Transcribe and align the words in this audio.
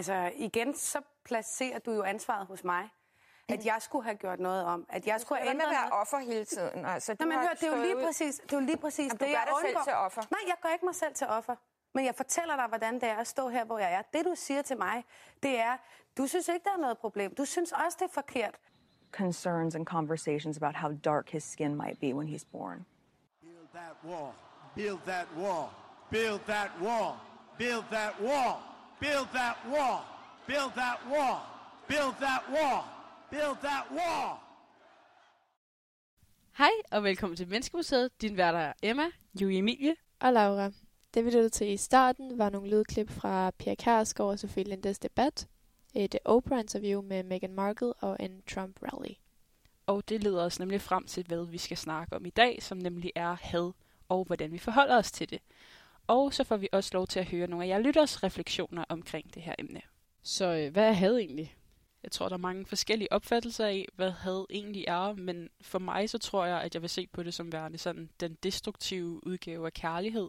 Altså 0.00 0.32
igen, 0.36 0.74
så 0.74 1.00
placerer 1.24 1.78
du 1.78 1.92
jo 1.92 2.02
ansvaret 2.02 2.46
hos 2.46 2.64
mig. 2.64 2.88
At 3.48 3.66
jeg 3.66 3.76
skulle 3.80 4.04
have 4.04 4.16
gjort 4.16 4.40
noget 4.40 4.64
om. 4.64 4.86
At 4.88 5.06
jeg 5.06 5.20
skulle 5.20 5.40
have 5.40 5.54
med 5.54 5.64
at 5.64 5.70
være 5.70 5.90
offer 5.92 6.18
hele 6.18 6.44
tiden? 6.44 6.84
Altså, 6.84 7.14
du 7.14 7.24
Nå, 7.24 7.28
men 7.28 7.38
hør, 7.38 7.48
det 7.48 7.62
er 7.62 7.76
jo 7.76 7.82
lige 7.82 8.06
præcis, 8.06 8.34
det 8.44 8.52
er 8.52 8.56
jo 8.60 8.66
lige 8.66 8.76
præcis 8.76 8.98
Jamen, 8.98 9.18
du 9.18 9.24
det, 9.24 9.32
gør 9.34 9.38
jeg 9.38 9.46
dig 9.46 9.54
selv 9.60 9.76
undgår. 9.76 9.84
til 9.84 9.92
offer. 9.92 10.22
Nej, 10.30 10.40
jeg 10.46 10.54
gør 10.62 10.68
ikke 10.68 10.84
mig 10.84 10.94
selv 10.94 11.14
til 11.14 11.26
offer. 11.26 11.54
Men 11.94 12.04
jeg 12.04 12.14
fortæller 12.14 12.56
dig, 12.56 12.66
hvordan 12.66 12.94
det 12.94 13.04
er 13.08 13.16
at 13.16 13.26
stå 13.26 13.48
her, 13.48 13.64
hvor 13.64 13.78
jeg 13.78 13.92
er. 13.92 14.02
Det, 14.02 14.24
du 14.24 14.34
siger 14.34 14.62
til 14.62 14.78
mig, 14.78 15.04
det 15.42 15.60
er, 15.60 15.76
du 16.16 16.26
synes 16.26 16.48
ikke, 16.48 16.64
der 16.64 16.70
er 16.70 16.80
noget 16.80 16.98
problem. 16.98 17.34
Du 17.34 17.44
synes 17.44 17.72
også, 17.72 17.96
det 18.00 18.04
er 18.04 18.12
forkert. 18.14 18.58
concerns 19.12 19.74
and 19.74 19.86
conversations 19.86 20.56
about 20.56 20.76
how 20.76 20.92
dark 21.04 21.30
his 21.30 21.44
skin 21.44 21.74
might 21.74 22.00
be 22.00 22.14
when 22.14 22.28
he's 22.34 22.44
born. 22.52 22.86
Build 23.42 23.68
that 23.74 23.94
wall. 24.04 24.32
Build 24.74 25.00
that 25.06 25.26
wall. 25.36 25.68
Build 26.10 26.40
that 26.46 26.70
wall. 26.82 27.12
Build 27.58 27.84
that 27.90 28.12
wall. 28.20 28.69
Build 29.00 29.28
that 29.32 29.56
wall. 29.72 30.00
Build 30.46 30.72
that 30.74 30.98
wall. 31.12 31.38
Build 31.88 32.14
that 32.26 32.42
wall. 32.54 32.84
Build 33.30 33.56
that 33.62 33.84
wall. 33.90 34.38
Hej 36.58 36.70
og 36.90 37.04
velkommen 37.04 37.36
til 37.36 37.48
Menneskemuseet. 37.48 38.10
Din 38.20 38.36
værter 38.36 38.58
er 38.58 38.72
Emma, 38.82 39.02
Julie 39.40 39.58
Emilie. 39.58 39.96
og 40.20 40.32
Laura. 40.32 40.70
Det 41.14 41.24
vi 41.24 41.30
lyttede 41.30 41.48
til 41.48 41.72
i 41.72 41.76
starten 41.76 42.38
var 42.38 42.50
nogle 42.50 42.70
lydklip 42.70 43.10
fra 43.10 43.50
Pia 43.50 43.74
Kærsgaard 43.74 44.30
og 44.30 44.38
Sofie 44.38 44.64
Lindes 44.64 44.98
debat, 44.98 45.48
et 45.94 46.18
Oprah-interview 46.24 47.02
med 47.02 47.22
Meghan 47.22 47.54
Markle 47.54 47.92
og 47.92 48.16
en 48.20 48.42
Trump-rally. 48.50 49.14
Og 49.86 50.08
det 50.08 50.22
leder 50.22 50.44
os 50.44 50.58
nemlig 50.58 50.80
frem 50.80 51.06
til, 51.06 51.24
hvad 51.26 51.46
vi 51.46 51.58
skal 51.58 51.76
snakke 51.76 52.16
om 52.16 52.26
i 52.26 52.30
dag, 52.30 52.62
som 52.62 52.78
nemlig 52.78 53.12
er 53.14 53.36
had 53.40 53.72
og 54.08 54.24
hvordan 54.24 54.52
vi 54.52 54.58
forholder 54.58 54.98
os 54.98 55.12
til 55.12 55.30
det. 55.30 55.40
Og 56.10 56.34
så 56.34 56.44
får 56.44 56.56
vi 56.56 56.68
også 56.72 56.90
lov 56.92 57.06
til 57.06 57.20
at 57.20 57.26
høre 57.26 57.46
nogle 57.46 57.64
af 57.64 57.68
jer 57.68 57.78
lytters 57.78 58.22
refleksioner 58.22 58.84
omkring 58.88 59.34
det 59.34 59.42
her 59.42 59.54
emne. 59.58 59.80
Så 60.22 60.44
øh, 60.44 60.72
hvad 60.72 60.88
er 60.88 60.92
had 60.92 61.16
egentlig? 61.16 61.56
Jeg 62.02 62.12
tror, 62.12 62.28
der 62.28 62.36
er 62.36 62.38
mange 62.38 62.66
forskellige 62.66 63.12
opfattelser 63.12 63.66
af, 63.66 63.88
hvad 63.94 64.10
had 64.10 64.46
egentlig 64.50 64.84
er, 64.88 65.12
men 65.12 65.48
for 65.60 65.78
mig 65.78 66.10
så 66.10 66.18
tror 66.18 66.44
jeg, 66.44 66.60
at 66.60 66.74
jeg 66.74 66.82
vil 66.82 66.90
se 66.90 67.06
på 67.06 67.22
det 67.22 67.34
som 67.34 67.52
værende 67.52 67.78
sådan 67.78 68.10
den 68.20 68.34
destruktive 68.42 69.26
udgave 69.26 69.66
af 69.66 69.72
kærlighed. 69.72 70.28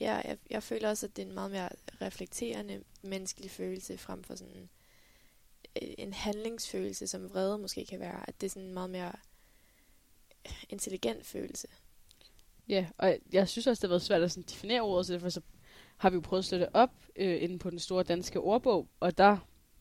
Ja, 0.00 0.14
jeg, 0.24 0.38
jeg 0.50 0.62
føler 0.62 0.88
også, 0.88 1.06
at 1.06 1.16
det 1.16 1.22
er 1.22 1.26
en 1.26 1.34
meget 1.34 1.50
mere 1.50 1.68
reflekterende 2.00 2.84
menneskelig 3.02 3.50
følelse, 3.50 3.98
frem 3.98 4.24
for 4.24 4.34
sådan 4.34 4.68
øh, 5.82 5.88
en 5.98 6.12
handlingsfølelse, 6.12 7.06
som 7.06 7.30
vrede 7.30 7.58
måske 7.58 7.86
kan 7.86 8.00
være. 8.00 8.28
At 8.28 8.40
det 8.40 8.46
er 8.46 8.50
sådan 8.50 8.68
en 8.68 8.74
meget 8.74 8.90
mere 8.90 9.12
intelligent 10.68 11.26
følelse. 11.26 11.68
Ja, 12.68 12.86
og 12.98 13.08
jeg, 13.08 13.18
jeg 13.32 13.48
synes 13.48 13.66
også, 13.66 13.80
det 13.80 13.88
har 13.88 13.92
været 13.92 14.02
svært 14.02 14.22
at 14.22 14.30
sådan 14.30 14.42
definere 14.48 14.80
ordet, 14.80 15.06
så 15.06 15.12
derfor 15.12 15.28
så 15.28 15.40
har 15.96 16.10
vi 16.10 16.14
jo 16.14 16.20
prøvet 16.20 16.40
at 16.42 16.44
slå 16.44 16.58
det 16.58 16.68
op 16.72 16.90
øh, 17.16 17.42
inde 17.42 17.58
på 17.58 17.70
den 17.70 17.78
store 17.78 18.02
danske 18.02 18.40
ordbog, 18.40 18.88
og 19.00 19.18
der 19.18 19.36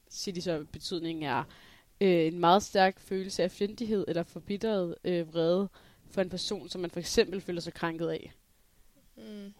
siger 0.09 0.36
de 0.36 0.42
så, 0.42 0.52
at 0.52 0.70
betydningen 0.70 1.23
er 1.23 1.44
øh, 2.02 2.26
en 2.28 2.39
meget 2.39 2.64
stærk 2.64 3.00
følelse 3.00 3.44
af 3.44 3.52
fjendtlighed 3.52 4.06
eller 4.08 4.23
forbitret 4.23 4.95
øh, 5.04 5.34
vrede 5.34 5.70
for 6.11 6.22
en 6.22 6.30
person, 6.30 6.70
som 6.70 6.81
man 6.81 6.92
for 6.92 7.00
eksempel 7.00 7.42
føler 7.42 7.61
sig 7.61 7.73
krænket 7.73 8.09
af. 8.09 8.34
Mm. 9.17 9.54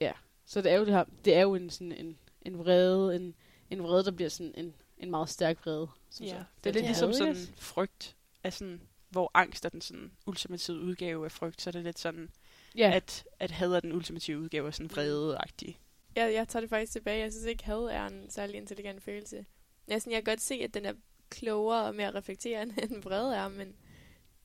Så 0.46 0.62
det 0.62 0.72
er 0.72 0.76
jo, 0.76 0.86
det 0.86 0.94
her, 0.94 1.04
det 1.26 1.36
er 1.36 1.42
jo 1.42 1.56
en, 1.56 1.70
sådan 1.70 1.92
en, 1.92 2.18
en 2.42 2.58
vrede, 2.58 3.16
en, 3.16 3.36
en 3.70 3.84
vrede, 3.84 4.04
der 4.04 4.12
bliver 4.12 4.30
sådan 4.30 4.54
en, 4.58 4.76
en 4.98 5.10
meget 5.12 5.30
stærk 5.30 5.66
vrede. 5.66 5.88
Synes 6.12 6.32
Ja, 6.32 6.36
jeg. 6.36 6.46
det 6.64 6.70
er 6.70 6.74
lidt 6.74 6.84
Ja. 6.84 6.88
ligesom 6.90 7.14
sådan 7.14 7.36
frygt, 7.56 8.16
af 8.44 8.54
sådan, 8.54 8.82
hvor 9.10 9.32
angst 9.34 9.66
er 9.66 9.70
den 9.70 9.82
sådan 9.82 10.12
ultimative 10.26 10.78
udgave 10.80 11.26
af 11.26 11.32
frygt, 11.32 11.62
så 11.62 11.70
er 11.70 11.72
det 11.72 11.84
lidt 11.84 12.00
sådan, 12.00 12.30
Ja, 12.76 12.92
at, 12.96 13.26
at 13.40 13.52
had 13.52 13.72
er 13.72 13.80
den 13.80 13.92
ultimative 13.92 14.40
udgave 14.40 14.68
af 14.68 14.74
sådan 14.74 14.92
vrede-agtig. 14.92 15.80
Jeg, 16.16 16.34
jeg 16.34 16.48
tager 16.48 16.62
det 16.62 16.70
faktisk 16.70 16.92
tilbage. 16.92 17.20
Jeg 17.20 17.32
synes 17.32 17.46
ikke, 17.46 17.64
had 17.64 17.80
er 17.80 18.08
en 18.08 18.30
særlig 18.30 18.56
intelligent 18.56 19.04
følelse. 19.04 19.46
Jeg, 19.88 20.02
sådan, 20.02 20.14
jeg 20.14 20.24
kan 20.24 20.32
godt 20.32 20.42
se, 20.42 20.56
at 20.56 20.74
den 20.74 20.86
er 20.86 20.94
klogere 21.30 21.86
og 21.86 21.96
mere 21.96 22.14
reflekterende, 22.14 22.76
end 22.84 23.04
vrede 23.04 23.36
er, 23.36 23.48
men 23.48 23.68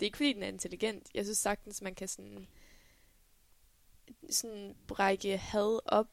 det 0.01 0.07
er 0.07 0.07
ikke, 0.07 0.17
fordi 0.17 0.33
den 0.33 0.43
er 0.43 0.49
intelligent. 0.49 1.09
Jeg 1.15 1.25
synes 1.25 1.39
sagtens, 1.39 1.83
man 1.83 1.95
kan 1.95 2.09
sådan, 2.09 2.47
sådan 4.31 4.77
brække 4.87 5.37
had 5.37 5.81
op 5.85 6.09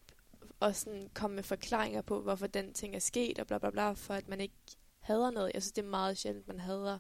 og 0.60 0.76
sådan 0.76 1.10
komme 1.14 1.36
med 1.36 1.44
forklaringer 1.44 2.02
på, 2.02 2.22
hvorfor 2.22 2.48
den 2.48 2.74
ting 2.74 2.96
er 2.96 3.00
sket, 3.00 3.40
og 3.40 3.48
bla 3.48 3.58
bla 3.58 3.70
bla, 3.70 3.92
for 3.92 4.14
at 4.14 4.28
man 4.28 4.42
ikke 4.42 4.56
hader 5.00 5.32
noget. 5.32 5.52
Jeg 5.54 5.62
synes, 5.62 5.72
det 5.72 5.86
er 5.86 5.90
meget 5.90 6.18
sjældent, 6.18 6.48
man 6.48 6.60
hader. 6.60 7.00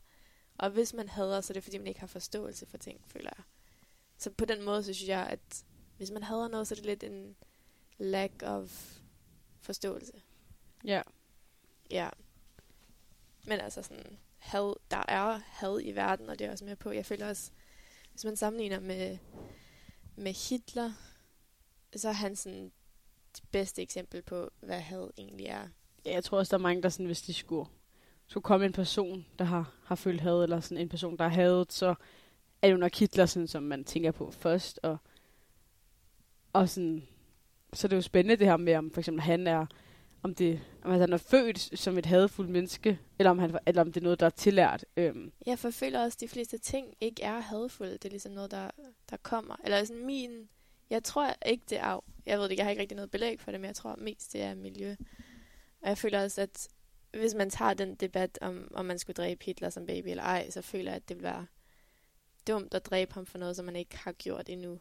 Og 0.57 0.69
hvis 0.69 0.93
man 0.93 1.09
hader, 1.09 1.41
så 1.41 1.51
er 1.51 1.53
det, 1.53 1.63
fordi 1.63 1.77
man 1.77 1.87
ikke 1.87 1.99
har 1.99 2.07
forståelse 2.07 2.65
for 2.65 2.77
ting, 2.77 3.01
føler 3.07 3.29
jeg. 3.37 3.43
Så 4.17 4.31
på 4.31 4.45
den 4.45 4.63
måde, 4.63 4.83
så 4.83 4.93
synes 4.93 5.09
jeg, 5.09 5.27
at 5.27 5.65
hvis 5.97 6.11
man 6.11 6.23
hader 6.23 6.47
noget, 6.47 6.67
så 6.67 6.73
er 6.73 6.75
det 6.75 6.85
lidt 6.85 7.03
en 7.03 7.35
lack 7.97 8.43
of 8.45 8.97
forståelse. 9.61 10.13
ja. 10.85 11.01
Ja. 11.91 12.09
Men 13.47 13.59
altså 13.59 13.81
sådan, 13.81 14.17
had, 14.37 14.75
der 14.91 15.03
er 15.07 15.39
had 15.43 15.79
i 15.83 15.91
verden, 15.91 16.29
og 16.29 16.39
det 16.39 16.47
er 16.47 16.51
også 16.51 16.65
med 16.65 16.75
på. 16.75 16.91
Jeg 16.91 17.05
føler 17.05 17.29
også, 17.29 17.51
hvis 18.11 18.25
man 18.25 18.35
sammenligner 18.35 18.79
med, 18.79 19.17
med 20.15 20.49
Hitler, 20.49 20.91
så 21.95 22.09
er 22.09 22.13
han 22.13 22.35
sådan 22.35 22.71
det 23.35 23.43
bedste 23.51 23.81
eksempel 23.81 24.21
på, 24.21 24.49
hvad 24.59 24.79
had 24.79 25.09
egentlig 25.17 25.45
er. 25.45 25.67
Ja, 26.05 26.13
jeg 26.13 26.23
tror 26.23 26.37
også, 26.37 26.49
der 26.49 26.57
er 26.57 26.63
mange, 26.63 26.83
der 26.83 26.89
sådan, 26.89 27.05
hvis 27.05 27.21
de 27.21 27.33
skulle, 27.33 27.69
skulle 28.27 28.43
komme 28.43 28.65
en 28.65 28.73
person, 28.73 29.25
der 29.39 29.45
har, 29.45 29.73
har 29.83 29.95
følt 29.95 30.21
had, 30.21 30.43
eller 30.43 30.59
sådan 30.59 30.77
en 30.77 30.89
person, 30.89 31.17
der 31.17 31.23
har 31.23 31.35
hadet, 31.35 31.73
så 31.73 31.95
er 32.61 32.67
jo 32.67 32.77
nok 32.77 32.95
Hitler, 32.95 33.25
sådan, 33.25 33.47
som 33.47 33.63
man 33.63 33.83
tænker 33.83 34.11
på 34.11 34.31
først. 34.31 34.79
Og, 34.83 34.97
og 36.53 36.69
sådan, 36.69 37.07
så 37.73 37.87
er 37.87 37.89
det 37.89 37.95
jo 37.95 38.01
spændende 38.01 38.35
det 38.35 38.47
her 38.47 38.57
med, 38.57 38.75
om 38.75 38.91
for 38.91 39.01
eksempel 39.01 39.21
han 39.21 39.47
er, 39.47 39.65
om, 40.23 40.35
det, 40.35 40.61
om 40.83 40.91
han 40.91 41.13
er 41.13 41.17
født 41.17 41.79
som 41.79 41.97
et 41.97 42.05
hadfuldt 42.05 42.49
menneske, 42.49 42.99
eller 43.19 43.31
om, 43.31 43.39
han, 43.39 43.57
eller 43.65 43.81
om 43.81 43.91
det 43.91 43.99
er 43.99 44.03
noget, 44.03 44.19
der 44.19 44.25
er 44.25 44.29
tillært. 44.29 44.85
Øhm, 44.97 45.31
Jeg 45.45 45.59
for 45.59 45.69
føler 45.69 46.03
også, 46.03 46.15
at 46.15 46.19
de 46.21 46.27
fleste 46.27 46.57
ting 46.57 46.93
ikke 47.01 47.23
er 47.23 47.39
hadfulde. 47.39 47.93
Det 47.93 48.05
er 48.05 48.09
ligesom 48.09 48.31
noget, 48.31 48.51
der, 48.51 48.71
der 49.09 49.17
kommer. 49.17 49.55
Eller 49.63 49.83
sådan 49.83 50.05
min... 50.05 50.49
Jeg 50.89 51.03
tror 51.03 51.33
ikke, 51.45 51.63
det 51.69 51.79
er... 51.79 52.03
Jeg 52.25 52.37
ved 52.37 52.43
det 52.43 52.51
ikke, 52.51 52.59
jeg 52.59 52.65
har 52.65 52.71
ikke 52.71 52.81
rigtig 52.81 52.95
noget 52.95 53.11
belæg 53.11 53.39
for 53.39 53.51
det, 53.51 53.59
men 53.59 53.67
jeg 53.67 53.75
tror 53.75 53.95
mest, 53.95 54.33
det 54.33 54.41
er 54.41 54.55
miljø. 54.55 54.95
Og 55.81 55.89
jeg 55.89 55.97
føler 55.97 56.23
også, 56.23 56.41
at 56.41 56.67
hvis 57.13 57.35
man 57.35 57.49
tager 57.49 57.73
den 57.73 57.95
debat 57.95 58.39
om, 58.41 58.71
om 58.73 58.85
man 58.85 58.99
skulle 58.99 59.15
dræbe 59.15 59.45
Hitler 59.45 59.69
som 59.69 59.85
baby 59.85 60.07
eller 60.07 60.23
ej, 60.23 60.49
så 60.49 60.61
føler 60.61 60.91
jeg, 60.91 60.95
at 60.95 61.09
det 61.09 61.17
vil 61.17 61.23
være 61.23 61.45
dumt 62.47 62.73
at 62.73 62.85
dræbe 62.85 63.13
ham 63.13 63.25
for 63.25 63.37
noget, 63.37 63.55
som 63.55 63.65
man 63.65 63.75
ikke 63.75 63.97
har 63.97 64.11
gjort 64.11 64.49
endnu. 64.49 64.79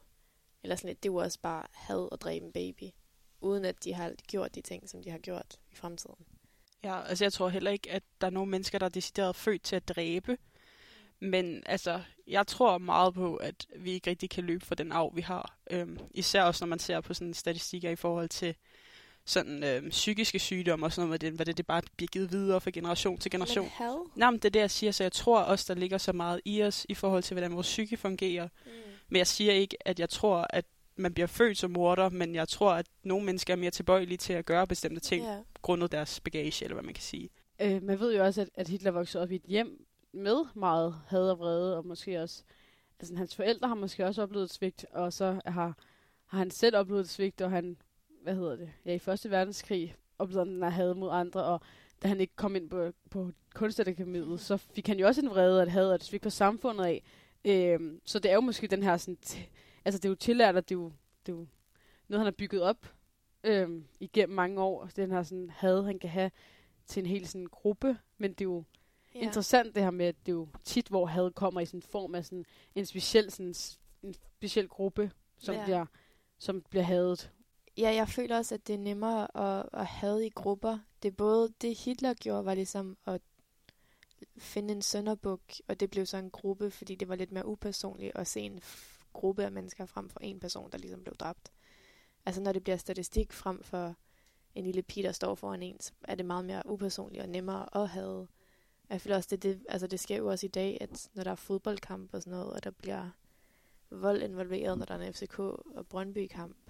Eller 0.63 0.77
sådan 0.77 0.89
lidt, 0.89 1.03
det 1.03 1.09
er 1.09 1.13
jo 1.13 1.17
også 1.17 1.39
bare 1.43 1.67
had 1.73 2.09
at 2.13 2.21
dræbe 2.21 2.47
en 2.47 2.53
baby, 2.53 2.91
uden 3.41 3.65
at 3.65 3.85
de 3.85 3.95
har 3.95 4.13
gjort 4.29 4.55
de 4.55 4.61
ting, 4.61 4.89
som 4.89 5.03
de 5.03 5.11
har 5.11 5.19
gjort 5.19 5.59
i 5.73 5.75
fremtiden. 5.75 6.27
Ja, 6.85 7.03
altså 7.03 7.25
jeg 7.25 7.33
tror 7.33 7.49
heller 7.49 7.71
ikke, 7.71 7.91
at 7.91 8.03
der 8.21 8.27
er 8.27 8.31
nogen 8.31 8.51
mennesker, 8.51 8.79
der 8.79 8.87
er 8.87 8.91
decideret 8.91 9.37
født 9.37 9.63
til 9.63 9.77
at 9.77 9.89
dræbe. 9.89 10.39
Men 11.21 11.63
altså, 11.67 12.03
jeg 12.27 12.47
tror 12.47 12.79
meget 12.79 13.15
på, 13.15 13.37
at 13.37 13.67
vi 13.77 13.91
ikke 13.93 14.11
rigtig 14.11 14.31
kan 14.31 14.45
løbe 14.45 14.67
for 14.67 14.75
den 14.75 14.93
arv, 14.93 15.17
vi 15.17 15.21
har. 15.21 15.59
Øhm, 15.71 15.99
især 16.11 16.43
også, 16.43 16.65
når 16.65 16.69
man 16.69 16.79
ser 16.79 17.01
på 17.01 17.15
sådan 17.15 17.35
statistikker 17.35 17.91
i 17.91 17.97
forhold 17.97 18.29
til 18.29 18.55
sådan 19.27 19.65
øhm, 19.65 19.91
psykiske 19.91 20.39
sygdomme 20.39 20.87
og 20.87 20.93
sådan 20.93 21.09
noget, 21.09 21.21
det, 21.21 21.33
hvad 21.33 21.47
det, 21.47 21.57
det 21.57 21.67
bare 21.67 21.83
bliver 21.97 22.09
givet 22.09 22.33
videre 22.33 22.61
fra 22.61 22.71
generation 22.75 23.19
til 23.19 23.31
generation. 23.31 23.71
Men? 23.81 23.99
Nej, 24.17 24.31
men 24.31 24.39
det 24.39 24.45
er 24.45 24.51
det, 24.51 24.61
jeg 24.61 24.71
siger, 24.71 24.93
så 24.93 25.05
jeg 25.05 25.13
tror 25.13 25.41
også, 25.41 25.75
der 25.75 25.81
ligger 25.81 25.99
så 25.99 26.13
meget 26.13 26.41
i 26.45 26.63
os 26.63 26.87
i 26.89 26.95
forhold 26.95 27.23
til, 27.23 27.35
hvordan 27.35 27.55
vores 27.55 27.67
psyke 27.67 27.97
fungerer. 27.97 28.49
Mm. 28.67 28.71
Men 29.09 29.19
jeg 29.19 29.27
siger 29.27 29.53
ikke, 29.53 29.77
at 29.89 30.01
jeg 30.01 30.09
tror, 30.11 30.47
at 30.51 30.65
man 30.97 31.15
bliver 31.15 31.27
født 31.27 31.59
som 31.59 31.71
morder, 31.71 32.09
men 32.09 32.35
jeg 32.35 32.49
tror, 32.49 32.73
at 32.73 32.87
nogle 33.03 33.27
mennesker 33.27 33.53
er 33.55 33.59
mere 33.59 33.71
tilbøjelige 33.71 34.19
til 34.19 34.33
at 34.33 34.47
gøre 34.47 34.67
bestemte 34.67 35.01
ting, 35.01 35.25
Ja. 35.25 35.39
grundet 35.63 35.93
deres 35.93 36.21
bagage, 36.21 36.65
eller 36.65 36.75
hvad 36.75 36.85
man 36.85 36.95
kan 36.95 37.03
sige. 37.03 37.29
øh, 37.61 37.83
man 37.83 38.01
ved 38.01 38.17
jo 38.17 38.25
også, 38.25 38.41
at, 38.41 38.49
at 38.55 38.69
Hitler 38.69 38.91
voksede 38.91 39.23
op 39.23 39.31
i 39.31 39.35
et 39.35 39.43
hjem 39.45 39.87
med 40.13 40.37
meget 40.55 40.95
had 41.09 41.31
og 41.31 41.39
vrede, 41.39 41.77
og 41.77 41.87
måske 41.87 42.23
også, 42.23 42.43
altså 43.01 43.17
hans 43.17 43.37
forældre 43.37 43.69
har 43.69 43.75
måske 43.75 44.07
også 44.07 44.23
oplevet 44.23 44.45
et 44.45 44.53
svigt, 44.53 44.87
og 44.93 45.13
så 45.13 45.41
har, 45.47 45.79
har 46.27 46.39
han 46.39 46.51
selv 46.51 46.77
oplevet 46.77 47.01
et 47.01 47.09
svigt, 47.11 47.41
og 47.41 47.51
han, 47.51 47.77
hvad 48.25 48.35
hedder 48.35 48.57
det, 48.57 48.73
ja, 48.85 48.95
i 48.95 48.99
Første 48.99 49.31
Verdenskrig 49.31 49.95
oplevede 50.19 50.63
han 50.63 50.73
had 50.73 50.95
mod 50.95 51.11
andre, 51.13 51.45
og 51.45 51.61
da 52.03 52.09
han 52.09 52.21
ikke 52.21 52.37
kom 52.37 52.57
ind 52.57 52.71
på, 52.71 52.93
på 53.11 53.31
kunstakademiet, 53.55 54.41
så 54.41 54.57
fik 54.57 54.87
han 54.87 54.99
jo 54.99 55.07
også 55.07 55.21
en 55.21 55.31
vrede 55.31 55.63
at 55.63 55.71
had 55.71 55.89
og 55.89 55.95
et 55.95 56.05
svigt 56.05 56.23
på 56.23 56.31
samfundet 56.31 56.85
af. 56.85 57.03
Øhm, 57.45 58.01
så 58.05 58.19
det 58.19 58.31
er 58.31 58.35
jo 58.35 58.41
måske 58.41 58.67
den 58.67 58.83
her 58.83 58.97
sådan, 58.97 59.19
altså 59.85 59.99
det 59.99 60.05
er 60.05 60.09
jo 60.09 60.15
tillært, 60.15 60.57
at 60.57 60.69
det 60.69 60.75
er 60.75 60.79
jo, 60.79 60.93
det 61.27 61.33
er 61.33 61.37
jo 61.37 61.47
noget, 62.09 62.21
han 62.21 62.27
har 62.27 62.31
bygget 62.39 62.63
op 62.63 62.87
øhm, 63.45 63.85
igennem 64.01 64.37
mange 64.37 64.61
år. 64.63 64.89
Den 64.97 65.11
her 65.11 65.23
sådan 65.23 65.51
had, 65.51 65.85
han 65.85 65.99
kan 65.99 66.11
have 66.11 66.31
til 66.87 67.01
en 67.01 67.07
hel 67.07 67.27
sådan 67.27 67.47
gruppe, 67.47 67.99
men 68.19 68.31
det 68.31 68.41
er 68.41 68.45
jo 68.45 68.65
ja. 69.15 69.21
interessant 69.21 69.75
det 69.75 69.83
her 69.83 69.91
med, 69.91 70.07
at 70.07 70.17
det 70.27 70.33
er 70.33 70.37
jo 70.37 70.49
tit, 70.65 70.89
hvor 70.89 71.07
had 71.07 71.31
kommer 71.31 71.61
i 71.61 71.67
sådan 71.67 71.83
form 71.83 72.15
af 72.15 72.25
sådan 72.25 72.45
en 72.75 72.87
speciel, 72.87 73.31
sådan, 73.31 73.55
en 74.03 74.15
speciel 74.15 74.69
gruppe, 74.69 75.11
som, 75.39 75.55
ja. 75.55 75.65
bliver, 75.65 75.87
som 76.39 76.63
bliver 76.71 76.85
hadet. 76.85 77.31
Ja, 77.77 77.95
jeg 77.95 78.09
føler 78.09 78.37
også, 78.37 78.55
at 78.55 78.67
det 78.67 78.75
er 78.75 78.79
nemmere 78.79 79.37
at, 79.37 79.69
at 79.73 79.87
have 79.87 80.27
i 80.27 80.31
grupper. 80.31 80.79
Det 81.03 81.09
er 81.09 81.13
både 81.13 81.53
det, 81.61 81.79
Hitler 81.79 82.15
gjorde, 82.15 82.45
var 82.45 82.55
ligesom 82.55 82.97
at 83.07 83.21
finde 84.39 84.75
en 84.75 84.83
sønderbuk, 84.83 85.41
og 85.69 85.81
det 85.81 85.91
blev 85.91 86.07
så 86.07 86.17
en 86.17 86.31
gruppe, 86.31 86.71
fordi 86.71 86.95
det 86.95 87.09
var 87.09 87.17
lidt 87.17 87.33
mere 87.33 87.47
upersonligt 87.47 88.17
at 88.17 88.27
se 88.27 88.41
en 88.41 88.59
f- 88.59 89.07
gruppe 89.13 89.45
af 89.45 89.53
mennesker 89.53 89.87
frem 89.87 90.09
for 90.09 90.21
en 90.21 90.41
person, 90.41 90.71
der 90.71 90.79
ligesom 90.79 91.03
blev 91.03 91.15
dræbt. 91.15 91.53
Altså 92.27 92.41
når 92.41 92.53
det 92.53 92.65
bliver 92.65 92.77
statistik 92.77 93.33
frem 93.33 93.63
for 93.63 93.95
en 94.55 94.65
lille 94.65 94.83
pige, 94.83 95.07
der 95.07 95.13
står 95.13 95.35
foran 95.35 95.63
en, 95.63 95.81
så 95.81 95.93
er 96.05 96.15
det 96.15 96.27
meget 96.27 96.45
mere 96.45 96.63
upersonligt 96.67 97.23
og 97.23 97.29
nemmere 97.29 97.77
at 97.83 97.89
have. 97.89 98.29
Jeg 98.91 99.01
føler 99.01 99.17
også, 99.17 99.29
det, 99.31 99.43
det, 99.43 99.67
altså 99.69 99.87
det 99.87 100.01
sker 100.01 100.17
jo 100.17 100.27
også 100.31 100.47
i 100.47 100.49
dag, 100.49 100.79
at 100.81 101.09
når 101.15 101.25
der 101.25 101.31
er 101.31 101.35
fodboldkamp 101.35 102.15
og 102.15 102.23
sådan 102.23 102.39
noget, 102.39 102.53
og 102.53 102.65
der 102.65 102.71
bliver 102.71 103.11
vold 103.91 104.23
involveret, 104.23 104.79
når 104.79 104.85
der 104.87 104.95
er 104.95 104.99
en 105.07 105.15
FCK 105.15 105.39
og 105.39 105.87
Brøndby-kamp, 105.89 106.64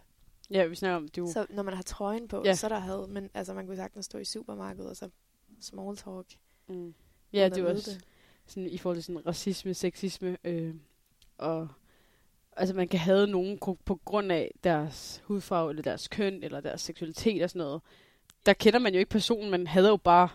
Ja, 0.50 0.66
vi 0.66 0.74
snakker 0.74 0.96
om, 0.96 1.08
det 1.08 1.18
jo... 1.18 1.26
så 1.32 1.46
når 1.50 1.62
man 1.62 1.74
har 1.74 1.82
trøjen 1.82 2.28
på, 2.28 2.42
Ja. 2.44 2.54
så 2.54 2.66
er 2.66 2.68
der 2.68 2.78
had. 2.78 3.06
Men 3.08 3.30
altså, 3.34 3.54
man 3.54 3.66
kunne 3.66 3.76
sagtens 3.76 4.04
stå 4.06 4.18
i 4.18 4.24
supermarkedet 4.24 4.90
og 4.90 4.96
så 4.96 5.08
small 5.60 5.96
talk. 5.96 6.26
Mm. 6.68 6.94
Ja, 7.32 7.48
det 7.48 7.58
er 7.58 7.70
også 7.70 8.00
sådan, 8.46 8.68
i 8.68 8.78
forhold 8.78 8.96
til 8.96 9.04
sådan 9.04 9.26
racisme, 9.26 9.74
sexisme, 9.74 10.36
øh, 10.44 10.74
og 11.38 11.68
altså 12.56 12.74
man 12.74 12.88
kan 12.88 13.00
have 13.00 13.26
nogen 13.26 13.58
på 13.84 14.00
grund 14.04 14.32
af 14.32 14.50
deres 14.64 15.22
hudfarve, 15.24 15.70
eller 15.70 15.82
deres 15.82 16.08
køn, 16.08 16.42
eller 16.42 16.60
deres 16.60 16.80
seksualitet 16.80 17.42
og 17.42 17.50
sådan 17.50 17.58
noget. 17.66 17.82
Der 18.46 18.52
kender 18.52 18.78
man 18.78 18.92
jo 18.92 18.98
ikke 18.98 19.10
personen, 19.10 19.50
man 19.50 19.66
hader 19.66 19.88
jo 19.88 19.96
bare 19.96 20.28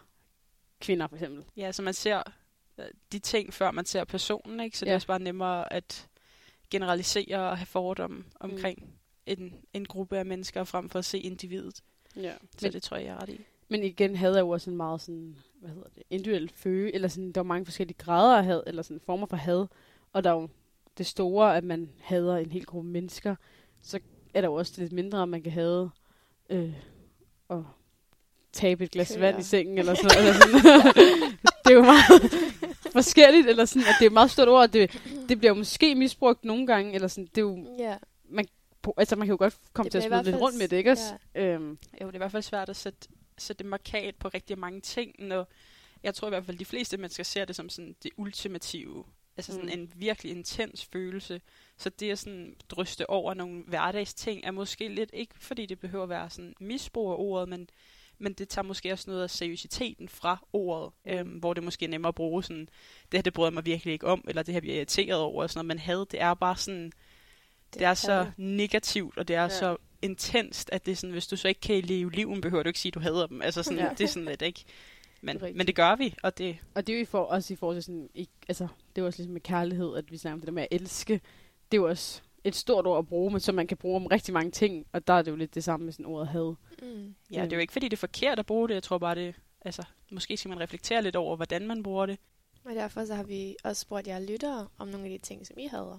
kvinder, 0.82 1.08
for 1.08 1.16
eksempel. 1.16 1.44
Ja, 1.58 1.72
så 1.72 1.82
man 1.82 1.94
ser 1.94 2.24
øh, 2.78 2.86
de 3.12 3.20
ting, 3.20 3.54
før 3.54 3.72
man 3.72 3.86
ser 3.86 4.04
personen, 4.04 4.60
ikke? 4.60 4.78
Så 4.78 4.86
det 4.86 4.90
Ja. 4.90 4.92
er 4.92 4.96
også 4.96 5.08
bare 5.08 5.20
nemmere 5.20 5.74
at 5.74 6.08
generalisere 6.70 7.50
og 7.50 7.58
have 7.58 7.66
fordomme 7.66 8.24
omkring 8.40 8.80
Mm. 8.84 8.92
En, 9.38 9.54
en 9.74 9.86
gruppe 9.86 10.18
af 10.18 10.26
mennesker, 10.26 10.64
frem 10.64 10.90
for 10.90 11.00
at 11.00 11.06
se 11.06 11.20
individet. 11.20 11.82
Ja. 12.16 12.34
Så 12.58 12.66
Men, 12.66 12.74
det 12.74 12.84
tror 12.84 12.98
jeg, 12.98 13.06
jeg 13.06 13.14
er 13.14 13.22
ret 13.22 13.30
i. 13.30 13.40
men 13.70 13.84
igen 13.84 14.16
havde 14.16 14.34
jeg 14.34 14.42
jo 14.42 14.50
også 14.50 14.70
en 14.70 14.78
meget 14.78 15.02
sådan, 15.02 15.36
hvad 15.62 15.70
hedder 15.70 15.90
det, 15.96 16.04
individuel 16.10 16.52
føle, 16.56 16.96
eller 16.96 17.08
sådan, 17.08 17.32
der 17.32 17.42
var 17.42 17.48
mange 17.48 17.66
forskellige 17.66 17.98
grader 17.98 18.38
af 18.38 18.44
had, 18.44 18.62
eller 18.68 18.82
sådan 18.82 19.02
former 19.06 19.28
for 19.28 19.38
had, 19.38 19.66
og 20.14 20.24
der 20.24 20.30
er 20.30 20.34
jo 20.42 20.50
det 20.98 21.06
store, 21.06 21.58
at 21.58 21.64
man 21.64 21.90
hader 22.00 22.38
en 22.38 22.52
hel 22.52 22.66
gruppe 22.66 22.90
mennesker, 22.90 23.36
så 23.82 24.00
er 24.34 24.42
der 24.42 24.48
jo 24.48 24.54
også 24.54 24.72
det 24.76 24.80
lidt 24.80 24.92
mindre, 24.94 25.28
man 25.28 25.42
kan 25.42 25.52
have 25.52 25.90
øh, 26.50 26.74
og 27.48 27.66
tabe 28.54 28.84
et 28.84 28.92
glas 28.92 29.08
Køer. 29.12 29.20
vand 29.20 29.40
i 29.40 29.44
sengen, 29.44 29.78
eller 29.78 29.94
sådan, 29.94 30.18
eller 30.18 30.34
sådan. 30.34 30.54
det 31.66 31.72
er 31.72 31.74
jo 31.76 31.82
meget 31.82 32.32
forskelligt, 32.92 33.48
eller 33.48 33.66
sådan, 33.66 33.82
at 33.88 33.96
det 34.00 34.06
er 34.06 34.10
et 34.10 34.14
meget 34.14 34.32
stort 34.32 34.48
ord, 34.48 34.70
det, 34.70 35.02
det 35.30 35.40
bliver 35.40 35.54
måske 35.54 35.96
misbrugt 35.96 36.46
nogle 36.46 36.68
gange, 36.68 36.94
eller 36.94 37.08
sådan, 37.08 37.26
det 37.26 37.38
er 37.38 37.42
jo, 37.42 37.68
Ja, 37.80 37.96
på- 37.98 38.06
altså 38.98 39.16
man 39.16 39.28
kan 39.28 39.34
jo 39.34 39.38
godt 39.38 39.58
komme 39.74 39.86
Det 39.86 39.92
til 39.92 39.98
at 39.98 40.04
smide 40.04 40.24
lidt 40.24 40.36
rundt 40.42 40.58
med 40.58 40.68
det, 40.68 40.78
ikke 40.78 40.92
også? 40.92 41.14
Øhm, 41.36 41.70
Jo, 41.70 41.76
det 42.08 42.12
er 42.12 42.14
i 42.14 42.18
hvert 42.18 42.32
fald 42.32 42.44
svært 42.44 42.70
at 42.70 42.76
sætte, 42.76 43.08
sætte 43.38 43.64
markat 43.64 44.16
på 44.16 44.28
rigtig 44.28 44.60
mange 44.60 44.82
ting, 44.82 45.16
når 45.20 45.48
jeg 46.04 46.16
tror 46.16 46.28
i 46.28 46.30
hvert 46.30 46.46
fald, 46.46 46.58
de 46.58 46.66
fleste 46.66 46.98
mennesker 46.98 47.24
ser 47.24 47.46
det 47.46 47.56
som 47.56 47.70
sådan 47.70 47.96
det 48.04 48.12
ultimative. 48.18 49.04
Altså 49.38 49.52
sådan 49.52 49.66
Mm. 49.66 49.80
en 49.82 49.92
virkelig 49.96 50.32
intens 50.32 50.86
følelse. 50.86 51.42
Så 51.78 51.90
det 51.90 52.12
at 52.12 52.20
sådan 52.20 52.56
dryste 52.70 53.10
over 53.10 53.34
nogle 53.34 53.64
hverdagsting 53.68 54.42
er 54.46 54.52
måske 54.52 54.88
lidt, 54.88 55.10
ikke 55.14 55.34
fordi 55.40 55.66
det 55.66 55.80
behøver 55.80 56.04
at 56.04 56.10
være 56.10 56.30
sådan 56.30 56.54
misbrug 56.60 57.12
af 57.12 57.16
ordet, 57.18 57.50
men, 57.50 57.70
men 58.18 58.34
det 58.34 58.50
tager 58.50 58.66
måske 58.66 58.92
også 58.92 59.10
noget 59.10 59.24
af 59.24 59.30
seriøsiteten 59.30 60.10
fra 60.10 60.38
ordet, 60.54 60.94
Mm. 61.06 61.12
øhm, 61.12 61.30
hvor 61.30 61.54
det 61.54 61.64
måske 61.64 61.86
er 61.86 61.90
nemmere 61.90 62.08
at 62.10 62.16
bruge 62.16 62.44
sådan, 62.44 62.70
det 63.12 63.18
her 63.18 63.22
det 63.22 63.34
bryder 63.34 63.52
mig 63.52 63.66
virkelig 63.66 63.92
ikke 63.94 64.08
om, 64.08 64.24
eller 64.28 64.44
det 64.44 64.54
her 64.54 64.62
bliver 64.62 64.76
irriteret 64.76 65.20
over, 65.20 65.44
og 65.44 65.50
sådan 65.50 65.58
noget. 65.58 65.68
Men 65.68 65.80
had, 65.80 66.06
det 66.12 66.22
er 66.22 66.34
bare 66.34 66.58
sådan, 66.58 66.92
det, 67.74 67.80
det 67.80 67.88
er 67.88 67.94
så 67.94 68.14
had. 68.24 68.32
negativt, 68.38 69.18
og 69.18 69.28
det 69.28 69.36
er 69.36 69.42
Ja. 69.42 69.50
så 69.50 69.78
intenst, 70.02 70.70
at 70.74 70.86
det 70.86 70.92
er 70.92 70.96
sådan, 70.96 71.12
hvis 71.12 71.28
du 71.28 71.36
så 71.36 71.48
ikke 71.48 71.62
kan 71.62 71.84
leve 71.84 72.12
livet, 72.12 72.42
behøver 72.42 72.64
du 72.64 72.68
ikke 72.70 72.80
sige, 72.80 72.90
at 72.90 72.94
du 72.94 73.00
hader 73.00 73.28
dem. 73.28 73.42
Altså 73.42 73.64
sådan, 73.64 73.80
Ja. 73.80 73.90
det 73.98 74.02
er 74.04 74.08
sådan 74.08 74.26
lidt, 74.26 74.42
ikke? 74.42 74.64
Men, 75.22 75.40
Det 75.40 75.56
men 75.56 75.68
det 75.68 75.76
gør 75.76 75.96
vi, 75.96 76.16
og 76.24 76.38
det, 76.38 76.58
Og 76.76 76.88
det 76.88 76.94
er 76.94 76.98
jo 76.98 77.02
i 77.02 77.06
for, 77.06 77.20
også 77.24 77.54
i 77.54 77.58
forhold 77.58 77.76
til 77.78 77.84
sådan, 77.84 78.10
ikke, 78.16 78.32
altså, 78.48 78.68
det 78.96 79.02
er 79.02 79.06
også 79.06 79.20
ligesom 79.20 79.34
med 79.34 79.42
kærlighed, 79.42 79.96
at 79.98 80.12
vi 80.12 80.18
snakker 80.18 80.34
om 80.34 80.40
det 80.40 80.48
der 80.48 80.54
med 80.54 80.64
at 80.64 80.68
elske. 80.82 81.14
Det 81.72 81.78
er 81.78 81.82
jo 81.82 81.88
også 81.88 82.22
et 82.44 82.56
stort 82.56 82.88
ord 82.88 82.98
at 82.98 83.08
bruge, 83.08 83.32
men 83.32 83.40
som 83.40 83.56
man 83.56 83.68
kan 83.68 83.78
bruge 83.78 83.96
om 83.96 84.06
rigtig 84.06 84.34
mange 84.34 84.52
ting, 84.52 84.86
og 84.94 85.08
der 85.08 85.14
er 85.14 85.22
det 85.22 85.32
jo 85.32 85.36
lidt 85.36 85.56
det 85.56 85.64
samme 85.64 85.84
med 85.86 85.94
sådan 85.94 86.06
ordet 86.06 86.28
had. 86.28 86.56
Mm. 86.82 87.16
ja, 87.32 87.44
det 87.44 87.54
er 87.54 87.58
jo 87.58 87.62
ikke, 87.62 87.74
fordi 87.74 87.86
det 87.88 87.94
er 87.94 87.98
forkert 87.98 88.40
at 88.40 88.46
bruge 88.46 88.68
det. 88.68 88.74
Jeg 88.74 88.84
tror 88.84 88.98
bare, 88.98 89.16
det 89.16 89.36
altså, 89.62 89.84
måske 90.12 90.38
skal 90.38 90.50
man 90.50 90.60
reflektere 90.60 91.02
lidt 91.04 91.16
over, 91.16 91.36
hvordan 91.36 91.68
man 91.68 91.84
bruger 91.84 92.06
det. 92.06 92.18
Og 92.66 92.76
derfor 92.76 93.06
så 93.06 93.16
har 93.16 93.24
vi 93.24 93.56
også 93.64 93.80
spurgt 93.82 94.08
jer 94.08 94.20
lyttere 94.20 94.68
om 94.78 94.88
nogle 94.88 95.06
af 95.06 95.10
de 95.12 95.18
ting, 95.18 95.48
som 95.48 95.58
I 95.60 95.68
hader. 95.68 95.98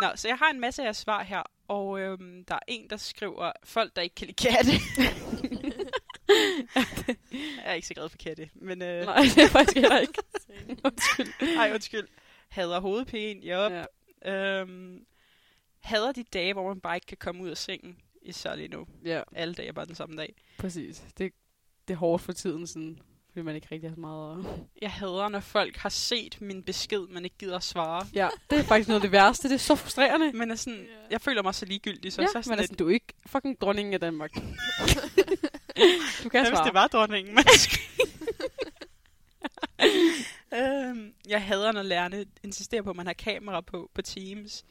Nå, 0.00 0.08
så 0.14 0.28
jeg 0.28 0.36
har 0.36 0.50
en 0.50 0.60
masse 0.60 0.86
af 0.86 0.96
svar 0.96 1.22
her, 1.22 1.42
og 1.68 2.00
øhm, 2.00 2.44
der 2.44 2.54
er 2.54 2.58
en, 2.68 2.90
der 2.90 2.96
skriver, 2.96 3.52
folk, 3.64 3.96
der 3.96 4.02
ikke 4.02 4.14
kan 4.14 4.26
lide 4.26 4.48
katte. 4.48 4.72
jeg 7.32 7.64
er 7.64 7.72
ikke 7.72 7.88
så 7.88 7.94
glad 7.94 8.08
for 8.08 8.16
katte, 8.18 8.50
men... 8.54 8.82
Øh, 8.82 9.04
Nej, 9.06 9.16
det 9.34 9.38
er 9.44 9.48
faktisk 9.48 9.76
heller 9.76 9.98
ikke. 9.98 10.22
Undskyld. 10.84 11.56
Ej, 11.58 11.70
undskyld. 11.74 12.08
Hader 12.48 12.80
hovedpine. 12.80 13.40
Ja. 13.40 13.84
Ja. 14.24 14.60
Øhm, 14.60 15.06
hader 15.80 16.12
de 16.12 16.22
dage, 16.22 16.52
hvor 16.52 16.68
man 16.68 16.80
bare 16.80 16.96
ikke 16.96 17.06
kan 17.06 17.16
komme 17.16 17.42
ud 17.42 17.48
af 17.48 17.56
sengen. 17.56 17.96
Især 18.22 18.54
lige 18.54 18.68
nu. 18.68 18.86
ja, 19.04 19.22
Alle 19.32 19.54
dage 19.54 19.68
er 19.68 19.72
bare 19.72 19.86
den 19.86 19.94
samme 19.94 20.16
dag. 20.16 20.34
præcis. 20.58 21.04
Det, 21.18 21.32
det 21.88 21.94
er 21.94 21.98
hårdt 21.98 22.22
for 22.22 22.32
tiden, 22.32 22.66
sådan, 22.66 22.98
fordi 23.34 23.44
man 23.44 23.54
ikke 23.54 23.68
rigtig 23.72 23.90
har 23.90 23.94
så 23.94 24.00
meget. 24.00 24.66
Jeg 24.82 24.90
hader, 24.90 25.28
når 25.28 25.40
folk 25.40 25.76
har 25.76 25.88
set 25.88 26.40
min 26.40 26.62
besked, 26.62 27.06
men 27.08 27.24
ikke 27.24 27.36
gider 27.38 27.56
at 27.56 27.62
svare. 27.62 28.06
Ja, 28.14 28.28
det 28.50 28.58
er 28.58 28.62
faktisk 28.62 28.88
noget 28.88 29.00
af 29.00 29.02
det 29.02 29.12
værste. 29.12 29.48
Det 29.48 29.54
er 29.54 29.58
så 29.58 29.74
frustrerende. 29.74 30.32
Men 30.32 30.50
er 30.50 30.54
sådan, 30.54 30.86
jeg 31.10 31.20
føler 31.20 31.42
mig 31.42 31.54
så 31.54 31.66
ligegyldig, 31.66 32.12
så, 32.12 32.22
ja, 32.22 32.26
så 32.26 32.32
er 32.32 32.38
men 32.38 32.44
sådan 32.44 32.58
altså, 32.58 32.72
lidt, 32.72 32.78
du 32.78 32.88
er 32.88 32.92
ikke 32.92 33.14
fucking 33.26 33.60
dronningen 33.60 33.94
af 33.94 34.00
Danmark. 34.00 34.34
du 34.34 34.40
kan 34.40 34.50
Hvad 36.30 36.40
hvis 36.40 36.48
svare. 36.48 36.64
det 36.64 36.74
var 36.74 36.86
dronningen, 36.86 37.34
man 37.34 37.44
øhm, 40.60 41.14
Jeg 41.28 41.42
hader, 41.42 41.72
når 41.72 41.82
lærerne 41.82 42.26
insisterer 42.42 42.82
på, 42.82 42.90
at 42.90 42.96
man 42.96 43.06
har 43.06 43.12
kamera 43.14 43.60
på 43.60 43.90
på 43.94 44.02
Teams. 44.02 44.64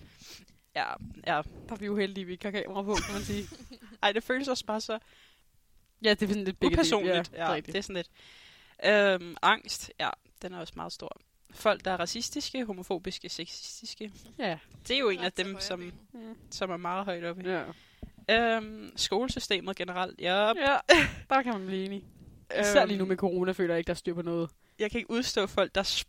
Ja, 0.75 0.85
ja. 1.27 1.41
Der 1.69 1.73
er 1.73 1.75
vi 1.75 1.85
jo 1.85 1.97
heldige, 1.97 2.21
at 2.21 2.27
vi 2.27 2.31
ikke 2.31 2.45
har 2.45 2.51
kamera 2.51 2.83
på, 2.83 2.95
kan 3.05 3.13
man 3.13 3.23
sige. 3.23 3.47
Ej, 4.03 4.11
det 4.11 4.23
føles 4.23 4.47
også 4.47 4.65
bare 4.65 4.81
så 4.81 4.99
Ja, 6.03 6.09
det 6.09 6.21
er 6.21 6.27
sådan 6.27 6.43
lidt 6.43 6.57
upersonligt. 6.65 7.31
Ja, 7.33 7.51
Ja, 7.51 7.57
er 7.57 7.61
det 7.61 7.75
er 7.75 7.81
sådan 7.81 7.95
lidt. 7.95 8.09
Øhm, 8.85 9.35
angst, 9.41 9.91
ja, 9.99 10.09
den 10.41 10.53
er 10.53 10.59
også 10.59 10.73
meget 10.75 10.91
stor. 10.93 11.17
Folk, 11.53 11.85
der 11.85 11.91
er 11.91 11.97
racistiske, 11.97 12.65
homofobiske, 12.65 13.29
sexistiske. 13.29 14.11
Ja. 14.39 14.57
Det 14.87 14.95
er 14.95 14.99
jo 14.99 15.09
en 15.09 15.19
af 15.19 15.31
dem, 15.31 15.59
som, 15.59 15.91
som 16.51 16.71
er 16.71 16.77
meget 16.77 17.05
højt 17.05 17.23
oppe. 17.23 17.43
ja. 17.49 17.63
Øhm, 18.29 18.91
skolesystemet 18.95 19.75
generelt, 19.75 20.21
ja. 20.21 20.47
Ja, 20.47 20.77
der 21.29 21.41
kan 21.41 21.53
man 21.53 21.65
blive 21.65 21.85
enig. 21.85 22.03
Især 22.61 22.81
Øhm, 22.81 22.87
lige 22.87 22.97
nu 22.97 23.05
med 23.05 23.17
corona, 23.17 23.51
føler 23.51 23.73
jeg 23.73 23.77
ikke, 23.79 23.87
der 23.87 23.93
er 23.93 23.97
styr 23.97 24.13
på 24.13 24.21
noget. 24.21 24.49
Jeg 24.79 24.91
kan 24.91 24.97
ikke 24.97 25.09
udstå 25.11 25.47
folk, 25.47 25.75
der 25.75 26.03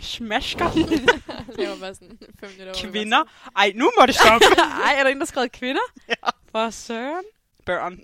smasker 0.00 0.70
det 1.56 1.68
var 1.68 1.76
bare 1.80 1.94
sådan 1.94 2.18
fem 2.40 2.50
minutter 2.50 2.64
over. 2.82 2.90
kvinder. 2.92 3.24
Ej, 3.56 3.72
nu 3.74 3.90
må 4.00 4.06
det 4.06 4.14
stoppe. 4.14 4.46
Ej, 4.84 4.94
er 4.98 5.02
der 5.02 5.10
en, 5.10 5.18
der 5.20 5.24
skrevet 5.26 5.52
kvinder? 5.52 5.80
Ja. 6.08 6.14
For 6.50 6.70
søren. 6.70 7.24
Børn. 7.64 8.00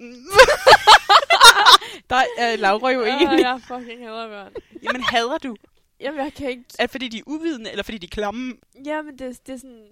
Der 2.11 2.23
er 2.39 2.57
Laura 2.57 2.91
jo 2.91 3.05
enig. 3.05 3.41
jeg 3.41 3.61
fucking 3.69 4.01
hader 4.05 4.29
børn. 4.29 4.53
Jamen, 4.83 5.03
hader 5.03 5.39
du? 5.39 5.57
Jamen, 6.01 6.21
jeg 6.21 6.35
kan 6.35 6.49
ikke... 6.51 6.65
Er 6.79 6.83
det 6.83 6.91
fordi, 6.91 7.09
de 7.09 7.19
er 7.19 7.23
uvidende, 7.27 7.71
eller 7.71 7.83
fordi 7.83 7.99
de 7.99 8.07
er 8.07 8.11
klamme? 8.11 8.55
Jamen, 8.87 9.19
det, 9.19 9.47
det 9.47 9.53
er 9.53 9.57
sådan... 9.59 9.87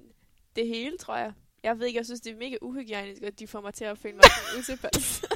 Det 0.57 0.67
hele, 0.67 0.99
tror 0.99 1.17
jeg. 1.17 1.33
Jeg 1.63 1.79
ved 1.79 1.87
ikke, 1.87 1.97
jeg 1.97 2.05
synes, 2.07 2.21
det 2.21 2.33
er 2.33 2.37
mega 2.37 2.57
uhygienisk, 2.63 3.23
at 3.23 3.39
de 3.39 3.47
får 3.47 3.61
mig 3.61 3.75
til 3.75 3.85
at 3.85 3.99
føle 3.99 4.15
mig 4.15 4.25
sådan 4.25 4.61
utilpas. 4.61 5.23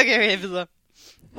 Okay, 0.00 0.14
okay, 0.16 0.38
videre. 0.40 0.66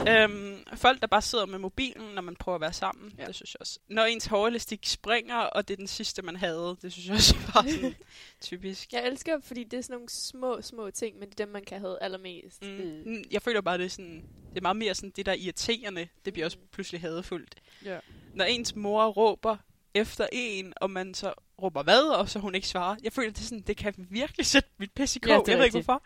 Øhm, 0.10 0.64
folk, 0.76 1.02
der 1.02 1.08
bare 1.08 1.22
sidder 1.22 1.46
med 1.46 1.60
mobilen, 1.60 2.16
når 2.16 2.22
man 2.22 2.36
prøver 2.36 2.56
at 2.56 2.62
være 2.62 2.74
sammen, 2.74 3.14
Ja. 3.20 3.26
det 3.26 3.36
synes 3.36 3.54
jeg 3.54 3.62
også. 3.62 3.80
Når 3.90 4.04
ens 4.04 4.26
hårelastik 4.26 4.80
springer, 4.86 5.36
og 5.36 5.68
det 5.68 5.74
er 5.74 5.78
den 5.78 5.88
sidste, 5.88 6.22
man 6.22 6.36
havde, 6.36 6.78
det 6.82 6.92
synes 6.94 7.08
jeg 7.08 7.16
også 7.16 7.36
var 7.54 7.66
sådan 7.70 7.96
typisk. 8.42 8.94
jeg 8.94 9.08
elsker, 9.08 9.40
fordi 9.44 9.64
det 9.64 9.78
er 9.78 9.82
sådan 9.82 9.94
nogle 9.94 10.10
små, 10.10 10.62
små 10.62 10.92
ting, 10.92 11.20
men 11.20 11.30
det 11.30 11.40
er 11.40 11.46
dem, 11.46 11.54
man 11.54 11.64
kan 11.64 11.80
have 11.80 12.04
allermest. 12.04 12.62
Mm. 12.64 12.70
Mm. 12.70 13.02
Mm. 13.06 13.24
Jeg 13.32 13.42
føler 13.42 13.62
bare, 13.62 13.78
det 13.78 13.86
er, 13.86 13.90
sådan, 13.90 14.24
det 14.50 14.58
er 14.58 14.62
meget 14.62 14.78
mere 14.78 14.96
sådan 14.96 15.10
det, 15.16 15.26
der 15.26 15.32
er 15.32 15.36
irriterende. 15.36 16.08
Det 16.26 16.34
bliver 16.34 16.46
også 16.46 16.58
pludselig 16.72 17.02
hadefuldt. 17.02 17.56
Ja. 17.86 18.00
Når 18.34 18.46
ens 18.46 18.76
mor 18.76 19.06
råber 19.08 19.58
efter 19.94 20.28
en, 20.32 20.74
og 20.76 20.92
man 20.92 21.14
så 21.14 21.34
råber 21.62 21.84
hvad, 21.84 22.02
og 22.16 22.30
så 22.30 22.40
hun 22.40 22.56
ikke 22.56 22.68
svarer. 22.68 22.96
Jeg 23.04 23.14
føler, 23.14 23.30
det, 23.32 23.40
er 23.40 23.44
sådan, 23.44 23.62
det 23.68 23.78
kan 23.78 23.94
virkelig 24.10 24.46
sætte 24.46 24.70
mit 24.78 24.92
pis 24.92 25.16
i 25.16 25.20
kog. 25.20 25.30
Ja, 25.32 25.38
det 25.38 25.48
er 25.48 25.52
jeg 25.52 25.58
ved 25.58 25.66
ikke 25.66 25.76
hvorfor. 25.82 26.04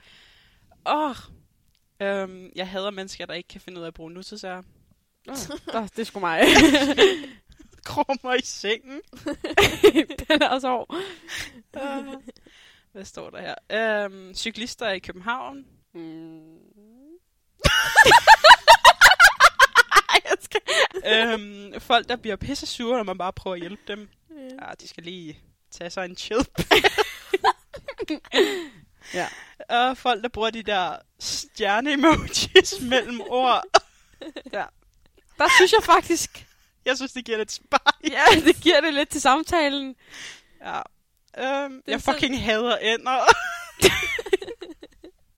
Åh, 0.85 1.09
oh. 1.09 1.15
Øhm, 2.01 2.51
jeg 2.55 2.67
hader 2.67 2.91
mennesker, 2.91 3.25
der 3.25 3.33
ikke 3.33 3.47
kan 3.49 3.61
finde 3.61 3.79
ud 3.79 3.83
af 3.83 3.87
at 3.87 3.93
bruge 3.93 4.11
nutidsær. 4.11 4.57
Oh, 5.27 5.35
der, 5.65 5.87
det 5.87 5.99
er 5.99 6.03
sgu 6.03 6.19
mig. 6.19 6.41
Krummer 7.85 8.33
i 8.33 8.41
sengen. 8.43 9.01
Den 10.29 10.41
er 10.41 10.49
også 10.49 10.67
hård. 10.69 10.95
Øh, 11.75 12.13
Hvad 12.91 13.05
står 13.05 13.29
der 13.29 13.41
her? 13.41 13.55
Øhm, 14.05 14.33
cyklister 14.35 14.89
i 14.89 14.99
København. 14.99 15.65
Mm. 15.93 16.57
jeg 20.25 20.37
skal... 20.41 20.61
øhm, 21.05 21.79
folk, 21.79 22.09
der 22.09 22.15
bliver 22.15 22.35
pisse 22.35 22.65
sure, 22.65 22.97
når 22.97 23.03
man 23.03 23.17
bare 23.17 23.33
prøver 23.33 23.53
at 23.53 23.59
hjælpe 23.61 23.81
dem. 23.87 24.09
Ja. 24.37 24.65
Ja, 24.67 24.71
de 24.81 24.87
skal 24.87 25.03
lige 25.03 25.39
tage 25.71 25.89
sig 25.89 26.05
en 26.05 26.17
chill. 26.17 26.45
Ja. 29.13 29.27
Og 29.89 29.97
folk, 29.97 30.23
der 30.23 30.29
bruger 30.29 30.49
de 30.49 30.63
der 30.63 30.95
stjerne-emojis 31.19 32.81
mellem 32.91 33.21
ord. 33.21 33.63
Der 35.37 35.47
synes 35.57 35.71
jeg 35.71 35.83
faktisk, 35.83 36.47
Jeg 36.85 36.95
synes, 36.97 37.11
det 37.13 37.25
giver 37.25 37.37
lidt 37.37 37.51
spejl. 37.51 38.11
ja, 38.11 38.23
det 38.45 38.55
giver 38.55 38.81
det 38.81 38.93
lidt 38.93 39.09
til 39.09 39.21
samtalen. 39.21 39.95
Ja. 40.61 40.81
Øhm, 41.37 41.81
jeg 41.87 42.01
fucking 42.01 42.43
hader 42.43 42.77
ender. 42.77 43.19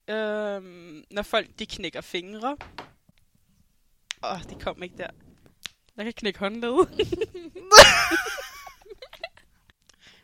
øhm, 0.57 1.03
når 1.11 1.21
folk 1.23 1.47
de 1.59 1.65
knækker 1.65 2.01
fingre. 2.01 2.57
Åh, 4.23 4.31
oh, 4.31 4.43
det 4.49 4.63
kom 4.63 4.83
ikke 4.83 4.97
der. 4.97 5.07
Jeg 5.97 6.05
kan 6.05 6.13
knække 6.13 6.39
håndled. 6.39 6.87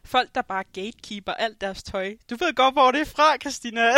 Folk, 0.10 0.36
der 0.36 0.42
bare 0.42 0.64
gatekeeper 0.74 1.34
alt 1.34 1.62
deres 1.62 1.84
tøj. 1.84 2.16
Du 2.30 2.36
ved 2.40 2.54
godt, 2.56 2.76
hvor 2.76 2.92
det 2.92 3.02
er 3.02 3.06
fra, 3.06 3.38
Christina. 3.38 3.82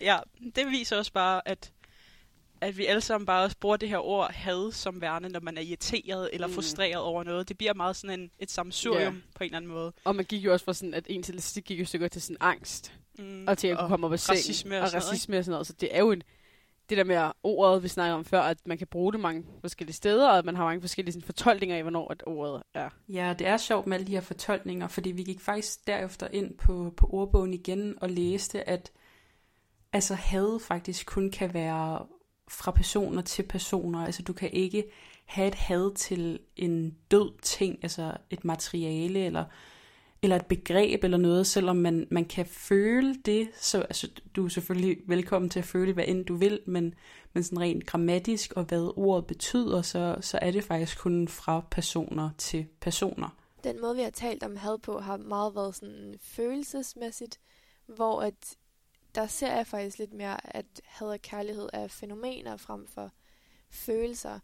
ja, 0.00 0.18
det 0.56 0.66
viser 0.70 0.96
også 0.96 1.12
bare, 1.12 1.48
at 1.48 1.72
at 2.60 2.78
vi 2.78 2.86
alle 2.86 3.00
sammen 3.00 3.26
bare 3.26 3.44
også 3.44 3.56
bruger 3.60 3.76
det 3.76 3.88
her 3.88 3.98
ord 3.98 4.32
had 4.32 4.72
som 4.72 5.00
værende, 5.00 5.28
når 5.28 5.40
man 5.40 5.58
er 5.58 5.62
irriteret 5.62 6.30
eller 6.32 6.46
Mm. 6.46 6.52
frustreret 6.54 6.96
over 6.96 7.24
noget. 7.24 7.48
Det 7.48 7.58
bliver 7.58 7.74
meget 7.74 7.96
sådan 7.96 8.20
en, 8.20 8.30
et 8.38 8.50
samsurium 8.50 9.14
Ja. 9.14 9.20
på 9.34 9.44
en 9.44 9.44
eller 9.44 9.56
anden 9.56 9.70
måde. 9.70 9.92
Og 10.04 10.16
man 10.16 10.24
gik 10.24 10.44
jo 10.44 10.52
også 10.52 10.64
fra 10.64 10.74
sådan, 10.74 10.94
at 10.94 11.06
en 11.08 11.22
til 11.22 11.62
gik 11.64 11.80
jo 11.80 11.84
stykker 11.84 12.08
til 12.08 12.22
sådan 12.22 12.36
angst. 12.40 12.92
Mm. 13.18 13.44
Og 13.48 13.58
til 13.58 13.68
at 13.68 13.78
kunne 13.78 13.88
komme 13.88 14.06
op 14.06 14.12
af 14.12 14.20
seng. 14.20 14.36
racisme 14.36 14.76
og 14.76 14.82
og 14.82 14.88
sådan 14.88 14.98
noget, 15.00 15.12
racisme 15.12 15.38
og 15.38 15.44
sådan 15.44 15.52
noget. 15.52 15.66
Så 15.66 15.72
det 15.72 15.94
er 15.96 15.98
jo 15.98 16.10
en, 16.12 16.22
det 16.88 16.98
der 16.98 17.04
med 17.04 17.30
ordet, 17.42 17.82
vi 17.82 17.88
snakker 17.88 18.14
om 18.14 18.24
før, 18.24 18.40
at 18.40 18.58
man 18.66 18.78
kan 18.78 18.86
bruge 18.86 19.12
det 19.12 19.20
mange 19.20 19.44
forskellige 19.60 19.94
steder, 19.94 20.30
og 20.30 20.38
at 20.38 20.44
man 20.44 20.56
har 20.56 20.64
mange 20.64 20.80
forskellige 20.80 21.12
sådan, 21.12 21.26
fortolkninger 21.26 21.76
af, 21.76 21.82
hvornår 21.82 22.12
at 22.12 22.22
ordet 22.26 22.62
er. 22.74 22.88
Ja, 23.08 23.34
det 23.38 23.46
er 23.46 23.56
sjovt 23.56 23.86
med 23.86 23.96
alle 23.96 24.06
de 24.06 24.12
her 24.12 24.20
fortolkninger, 24.20 24.88
fordi 24.88 25.10
vi 25.10 25.22
gik 25.22 25.40
faktisk 25.40 25.86
derefter 25.86 26.28
ind 26.32 26.58
på, 26.58 26.94
på 26.96 27.06
ordbogen 27.10 27.54
igen 27.54 27.94
og 28.00 28.10
læste, 28.10 28.68
at 28.68 28.92
altså 29.92 30.14
had 30.14 30.60
faktisk 30.60 31.06
kun 31.06 31.30
kan 31.30 31.54
være 31.54 32.06
fra 32.48 32.70
personer 32.70 33.22
til 33.22 33.42
personer. 33.42 34.04
Altså 34.04 34.22
du 34.22 34.32
kan 34.32 34.50
ikke 34.50 34.84
have 35.26 35.48
et 35.48 35.54
had 35.54 35.94
til 35.94 36.38
en 36.56 36.96
død 37.10 37.40
ting, 37.42 37.78
altså 37.82 38.16
et 38.30 38.44
materiale 38.44 39.24
eller, 39.24 39.44
eller 40.26 40.36
et 40.36 40.46
begreb 40.46 41.04
eller 41.04 41.18
noget, 41.18 41.46
selvom 41.46 41.76
man, 41.76 42.06
man 42.10 42.24
kan 42.24 42.46
føle 42.46 43.14
det. 43.24 43.48
Så 43.60 43.80
altså, 43.80 44.10
du 44.36 44.44
er 44.44 44.48
selvfølgelig 44.48 44.98
velkommen 45.06 45.50
til 45.50 45.58
at 45.58 45.64
føle, 45.64 45.92
hvad 45.92 46.04
end 46.06 46.24
du 46.24 46.34
vil, 46.34 46.60
men, 46.66 46.94
men 47.32 47.42
sådan 47.44 47.60
rent 47.60 47.86
grammatisk 47.86 48.52
og 48.52 48.64
hvad 48.64 48.92
ordet 48.96 49.26
betyder, 49.26 49.82
så, 49.82 50.16
så 50.20 50.38
er 50.42 50.50
det 50.50 50.64
faktisk 50.64 50.98
kun 50.98 51.28
fra 51.28 51.60
personer 51.70 52.30
til 52.38 52.66
personer. 52.80 53.28
Den 53.64 53.80
måde, 53.80 53.96
vi 53.96 54.02
har 54.02 54.10
talt 54.10 54.42
om 54.42 54.56
had 54.56 54.78
på, 54.78 54.98
har 54.98 55.16
meget 55.16 55.54
været 55.54 55.74
sådan 55.74 56.14
følelsesmæssigt, 56.20 57.38
hvor 57.86 58.20
at 58.20 58.56
der 59.14 59.26
ser 59.26 59.54
jeg 59.56 59.66
faktisk 59.66 59.98
lidt 59.98 60.12
mere, 60.12 60.56
at 60.56 60.66
had 60.84 61.08
og 61.08 61.22
kærlighed 61.22 61.68
er 61.72 61.88
fænomener 61.88 62.56
frem 62.56 62.86
for 62.86 63.10
følelser, 63.70 64.38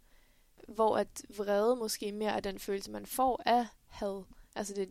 hvor 0.68 0.96
at 0.96 1.22
vrede 1.36 1.76
måske 1.76 2.12
mere 2.12 2.32
er 2.32 2.40
den 2.40 2.58
følelse, 2.58 2.90
man 2.90 3.06
får 3.06 3.42
af 3.46 3.66
had. 3.88 4.22
Altså 4.54 4.74
det, 4.74 4.88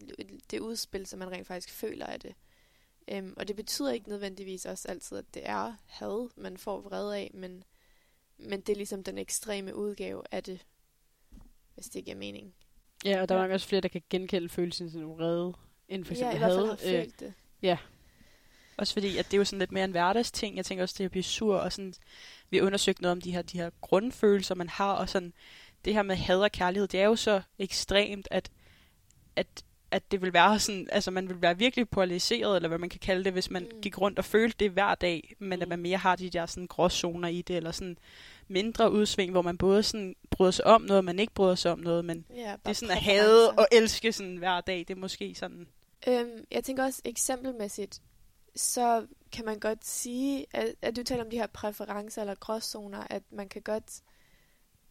det 0.52 0.60
udspil, 0.60 1.06
som 1.06 1.20
man 1.20 1.32
rent 1.32 1.48
faktisk 1.48 1.74
føler 1.74 2.06
af 2.06 2.20
det. 2.20 2.36
Øhm, 3.08 3.34
og 3.38 3.48
det 3.48 3.56
betyder 3.56 3.92
ikke 3.92 4.10
nødvendigvis 4.10 4.66
også 4.66 4.88
altid, 4.88 5.18
at 5.18 5.34
det 5.34 5.42
er 5.50 5.76
had, 5.86 6.30
man 6.36 6.58
får 6.58 6.82
vrede 6.82 7.18
af, 7.18 7.32
men, 7.34 7.64
men 8.38 8.62
det 8.62 8.70
er 8.74 8.78
ligesom 8.78 9.04
den 9.04 9.18
ekstreme 9.18 9.76
udgave 9.76 10.24
af 10.32 10.44
det, 10.44 10.66
hvis 11.74 11.86
det 11.90 12.06
giver 12.06 12.18
mening. 12.18 12.54
Ja, 13.06 13.22
og 13.22 13.30
der 13.30 13.36
er 13.36 13.40
Ja. 13.40 13.46
nok 13.48 13.54
også 13.54 13.68
flere, 13.68 13.82
der 13.82 13.88
kan 13.88 14.02
genkende 14.10 14.50
følelsen 14.50 14.92
sådan 14.92 15.08
vrede, 15.10 15.54
end 15.90 16.06
for 16.06 16.14
ja, 16.14 16.18
eksempel 16.20 16.36
i 16.36 16.40
hvert 16.40 16.52
fald 16.52 16.60
had. 16.60 16.94
har 16.94 17.00
Øh, 17.00 17.04
følt 17.06 17.20
det. 17.20 17.34
Også 18.78 18.94
fordi, 18.94 19.18
at 19.18 19.26
det 19.26 19.34
er 19.34 19.38
jo 19.38 19.46
sådan 19.46 19.60
lidt 19.60 19.72
mere 19.72 19.84
en 19.86 19.92
hverdagsting. 19.92 20.58
Jeg 20.58 20.66
tænker 20.66 20.84
også, 20.84 20.96
det 20.98 21.06
at 21.06 21.12
blive 21.12 21.24
sur, 21.24 21.56
og 21.58 21.72
sådan, 21.74 21.94
vi 22.50 22.58
har 22.58 22.66
undersøgt 22.66 23.02
noget 23.02 23.12
om 23.12 23.22
de 23.22 23.32
her, 23.32 23.42
de 23.42 23.58
her 23.58 23.70
grundfølelser, 23.82 24.56
man 24.56 24.70
har, 24.70 24.94
og 24.94 25.10
sådan, 25.10 25.34
det 25.86 25.94
her 25.94 26.04
med 26.04 26.16
had 26.16 26.40
og 26.40 26.52
kærlighed, 26.52 26.88
det 26.88 27.00
er 27.00 27.06
jo 27.06 27.16
så 27.16 27.42
ekstremt, 27.60 28.28
at, 28.32 28.52
at, 29.36 29.48
at 29.92 30.12
det 30.12 30.22
vil 30.22 30.34
være 30.34 30.60
sådan, 30.60 30.88
altså 30.92 31.12
man 31.12 31.30
vil 31.30 31.42
være 31.42 31.58
virkelig 31.58 31.90
polariseret, 31.90 32.56
eller 32.56 32.68
hvad 32.70 32.78
man 32.78 32.90
kan 32.90 33.00
kalde 33.00 33.24
det, 33.24 33.34
hvis 33.34 33.50
man 33.52 33.64
Mm. 33.64 33.82
gik 33.82 34.02
rundt 34.02 34.20
og 34.20 34.26
følte 34.26 34.56
det 34.60 34.72
hver 34.72 34.96
dag, 34.96 35.36
men 35.40 35.60
Mm. 35.60 35.62
at 35.64 35.68
man 35.68 35.80
mere 35.80 35.98
har 35.98 36.16
de 36.16 36.30
der 36.30 36.46
sådan 36.46 36.68
gråzoner 36.68 37.28
i 37.28 37.42
det, 37.42 37.56
eller 37.58 37.72
sådan 37.72 37.98
mindre 38.48 38.92
udsving, 38.92 39.32
hvor 39.32 39.42
man 39.42 39.58
både 39.58 39.84
sådan 39.84 40.16
bryder 40.30 40.52
sig 40.52 40.66
om 40.66 40.82
noget, 40.82 40.98
og 40.98 41.06
man 41.06 41.20
ikke 41.20 41.34
bryder 41.34 41.56
sig 41.56 41.72
om 41.72 41.80
noget, 41.80 42.06
men 42.06 42.26
Ja, 42.36 42.56
det 42.64 42.70
er 42.70 42.74
sådan 42.74 42.92
at 42.98 43.02
hade 43.04 43.52
og 43.52 43.68
elske 43.72 44.12
sådan 44.12 44.38
hver 44.38 44.62
dag, 44.62 44.80
det 44.80 44.90
er 44.90 44.96
måske 44.96 45.36
sådan, 45.36 45.68
Øhm, 46.08 46.46
jeg 46.52 46.64
tænker 46.64 46.84
også 46.84 47.02
eksempelmæssigt, 47.06 48.02
så 48.56 49.06
kan 49.32 49.46
man 49.46 49.60
godt 49.60 49.86
sige, 49.86 50.46
at, 50.54 50.74
at 50.82 50.96
du 50.96 51.04
taler 51.04 51.24
om 51.24 51.30
de 51.30 51.38
her 51.38 51.48
præferencer 51.48 52.22
eller 52.22 52.36
gråzoner, 52.36 53.04
at 53.10 53.24
man 53.32 53.50
kan 53.50 53.62
godt 53.62 54.02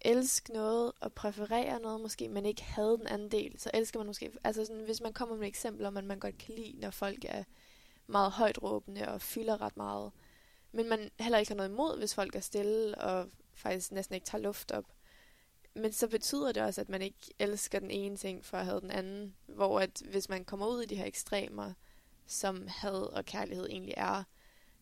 elske 0.00 0.52
noget 0.52 0.92
og 1.00 1.12
præferere 1.12 1.80
noget 1.80 2.00
måske, 2.00 2.28
men 2.28 2.47
ikke 2.47 2.62
havde 2.62 2.99
den 2.99 3.07
anden 3.07 3.30
del. 3.30 3.61
Så 3.61 3.71
elsker 3.75 3.99
man 3.99 4.07
måske, 4.07 4.33
altså 4.45 4.64
sådan, 4.64 4.83
hvis 4.83 5.00
man 5.00 5.12
kommer 5.12 5.37
med 5.37 5.42
et 5.42 5.49
eksempel 5.49 5.87
om, 5.87 5.97
at 5.97 6.04
man 6.04 6.19
godt 6.19 6.38
kan 6.38 6.54
lide, 6.54 6.80
når 6.80 6.90
folk 6.90 7.25
er 7.28 7.45
meget 8.07 8.33
højt 8.33 8.62
råbende 8.62 9.09
og 9.09 9.21
fylder 9.21 9.61
ret 9.61 9.76
meget, 9.76 10.12
men 10.73 10.88
man 10.88 11.11
heller 11.21 11.38
ikke 11.38 11.50
har 11.50 11.57
noget 11.57 11.71
imod, 11.71 11.99
hvis 11.99 12.14
folk 12.14 12.35
er 12.35 12.40
stille 12.40 12.99
og 12.99 13.28
faktisk 13.54 13.92
næsten 13.92 14.14
ikke 14.14 14.26
tager 14.26 14.42
luft 14.42 14.73
op. 14.73 14.85
Men 15.75 15.92
så 15.92 16.09
betyder 16.09 16.52
det 16.52 16.62
også, 16.62 16.80
at 16.80 16.88
man 16.88 17.02
ikke 17.02 17.35
elsker 17.38 17.78
den 17.78 17.90
ene 17.90 18.16
ting 18.16 18.45
for 18.45 18.57
at 18.57 18.64
have 18.64 18.80
den 18.80 18.90
anden. 18.90 19.37
Hvor 19.47 19.80
at 19.80 20.02
hvis 20.11 20.28
man 20.28 20.45
kommer 20.45 20.66
ud 20.66 20.83
i 20.83 20.87
de 20.87 20.97
her 20.97 21.04
ekstremer, 21.04 21.73
som 22.26 22.66
had 22.69 23.12
og 23.12 23.25
kærlighed 23.25 23.66
egentlig 23.66 23.95
er, 23.97 24.23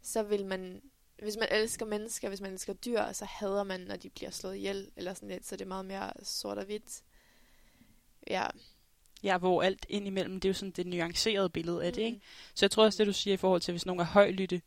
så 0.02 0.22
vil 0.22 0.46
man, 0.46 0.82
hvis 1.22 1.37
man 1.37 1.48
elsker 1.50 1.87
mennesker, 1.87 2.28
hvis 2.28 2.40
man 2.40 2.52
elsker 2.52 2.72
dyr, 2.72 3.12
så 3.12 3.25
hader 3.25 3.62
man, 3.62 3.80
når 3.80 3.96
de 3.96 4.10
bliver 4.10 4.30
slået 4.30 4.56
ihjel, 4.56 4.90
eller 4.96 5.14
sådan 5.14 5.28
lidt, 5.28 5.46
så 5.46 5.56
det 5.56 5.64
er 5.64 5.68
meget 5.68 5.84
mere 5.84 6.12
sort 6.22 6.58
og 6.58 6.64
hvidt. 6.64 7.02
Ja. 8.30 8.46
ja, 9.22 9.38
hvor 9.38 9.62
alt 9.62 9.87
indimellem, 9.88 10.40
det 10.40 10.48
er 10.48 10.50
jo 10.50 10.54
sådan 10.54 10.70
det 10.70 10.87
nuancerede 10.87 11.48
billede 11.50 11.84
af 11.84 11.92
det, 11.92 12.02
ikke? 12.02 12.16
Mm. 12.16 12.22
Så 12.54 12.64
jeg 12.66 12.70
tror 12.70 12.84
også, 12.84 12.98
det 12.98 13.06
du 13.06 13.12
siger 13.12 13.34
i 13.34 13.37
forhold 13.37 13.60
til, 13.60 13.72
hvis 13.72 13.87
nogen 13.87 14.00
er 14.00 14.04
højlytte, 14.04 14.62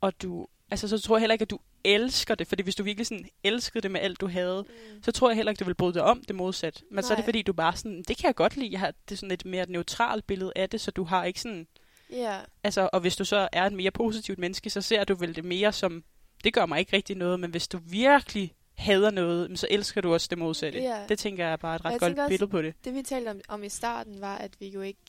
og 0.00 0.22
du... 0.22 0.46
Altså, 0.70 0.88
så 0.88 0.98
tror 0.98 1.16
jeg 1.16 1.20
heller 1.20 1.32
ikke, 1.32 1.42
at 1.42 1.50
du 1.50 1.58
elsker 1.84 2.34
det, 2.34 2.46
fordi 2.46 2.62
hvis 2.62 2.74
du 2.74 2.82
virkelig 2.82 3.06
sådan 3.06 3.28
elskede 3.44 3.82
det 3.82 3.90
med 3.90 4.00
alt, 4.00 4.20
du 4.20 4.26
havde, 4.28 4.62
Mm. 4.94 5.02
så 5.02 5.12
tror 5.12 5.28
jeg 5.30 5.36
heller 5.36 5.50
ikke, 5.50 5.60
du 5.60 5.64
vil 5.64 5.74
bryde 5.74 5.94
dig 5.94 6.02
om 6.02 6.22
det 6.24 6.36
modsat. 6.36 6.82
Men 6.90 7.04
så 7.04 7.12
er 7.12 7.16
det 7.16 7.22
Nej. 7.22 7.26
fordi, 7.26 7.42
du 7.42 7.52
bare 7.52 7.76
sådan, 7.76 8.02
det 8.08 8.16
kan 8.16 8.26
jeg 8.26 8.34
godt 8.34 8.56
lide, 8.56 8.72
jeg 8.72 8.80
har 8.80 8.90
det 9.08 9.12
er 9.14 9.16
sådan 9.16 9.30
et 9.30 9.44
mere 9.44 9.66
neutralt 9.68 10.26
billede 10.26 10.52
af 10.56 10.70
det, 10.70 10.80
så 10.80 10.90
du 10.90 11.04
har 11.04 11.24
ikke 11.24 11.40
sådan... 11.40 11.66
Ja, 12.12 12.40
Altså, 12.64 12.90
og 12.92 13.00
hvis 13.00 13.16
du 13.16 13.24
så 13.24 13.48
er 13.52 13.64
et 13.66 13.72
mere 13.72 13.90
positivt 13.90 14.38
menneske, 14.38 14.70
så 14.70 14.80
ser 14.80 15.04
du 15.04 15.14
vel 15.14 15.36
det 15.36 15.44
mere 15.44 15.72
som, 15.72 16.04
det 16.44 16.54
gør 16.54 16.66
mig 16.66 16.78
ikke 16.78 16.96
rigtig 16.96 17.16
noget, 17.16 17.40
men 17.40 17.50
hvis 17.50 17.68
du 17.68 17.78
virkelig 17.78 18.54
hader 18.74 19.10
noget, 19.10 19.58
så 19.58 19.66
elsker 19.70 20.00
du 20.00 20.12
også 20.12 20.26
det 20.30 20.38
modsatte. 20.38 20.78
Ja. 20.80 21.06
Det 21.08 21.18
tænker 21.18 21.44
jeg 21.44 21.52
er 21.52 21.56
bare 21.56 21.76
et 21.76 21.84
ret 21.84 22.00
godt 22.00 22.18
også- 22.18 22.28
billede 22.28 22.50
på 22.50 22.62
det. 22.62 22.74
det 22.84 22.94
vi 22.94 23.02
talte 23.02 23.28
om, 23.28 23.40
om 23.48 23.64
i 23.64 23.68
starten 23.68 24.20
var, 24.20 24.36
at 24.38 24.60
vi 24.60 24.68
jo 24.68 24.80
ikke, 24.80 25.00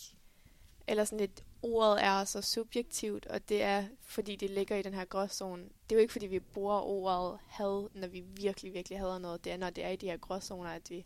eller 0.88 1.06
sådan 1.06 1.20
lidt, 1.20 1.44
ordet 1.62 2.04
er 2.04 2.24
så 2.24 2.42
subjektivt, 2.42 3.26
og 3.26 3.50
det 3.50 3.64
er, 3.64 3.86
fordi 4.06 4.36
det 4.36 4.50
ligger 4.50 4.76
i 4.76 4.82
den 4.82 4.94
her 4.94 5.06
gråzone. 5.06 5.64
Det 5.64 5.92
er 5.92 5.96
jo 5.96 6.00
ikke, 6.02 6.12
fordi 6.12 6.28
vi 6.28 6.40
bruger 6.40 6.80
ordet 6.82 7.40
had, 7.48 7.88
når 7.94 8.08
vi 8.08 8.20
virkelig, 8.22 8.74
virkelig 8.74 9.00
hader 9.00 9.20
noget. 9.20 9.44
Det 9.44 9.52
er, 9.54 9.58
når 9.58 9.70
det 9.70 9.84
er 9.86 9.90
i 9.90 9.96
de 9.96 10.06
her 10.06 10.18
gråzoner, 10.18 10.70
at 10.70 10.90
vi 10.90 11.06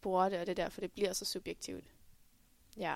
bruger 0.00 0.28
det, 0.28 0.38
og 0.40 0.46
det 0.46 0.58
er 0.58 0.64
derfor, 0.64 0.80
det 0.80 0.92
bliver 0.92 1.12
så 1.12 1.24
subjektivt. 1.24 1.84
Ja. 2.76 2.94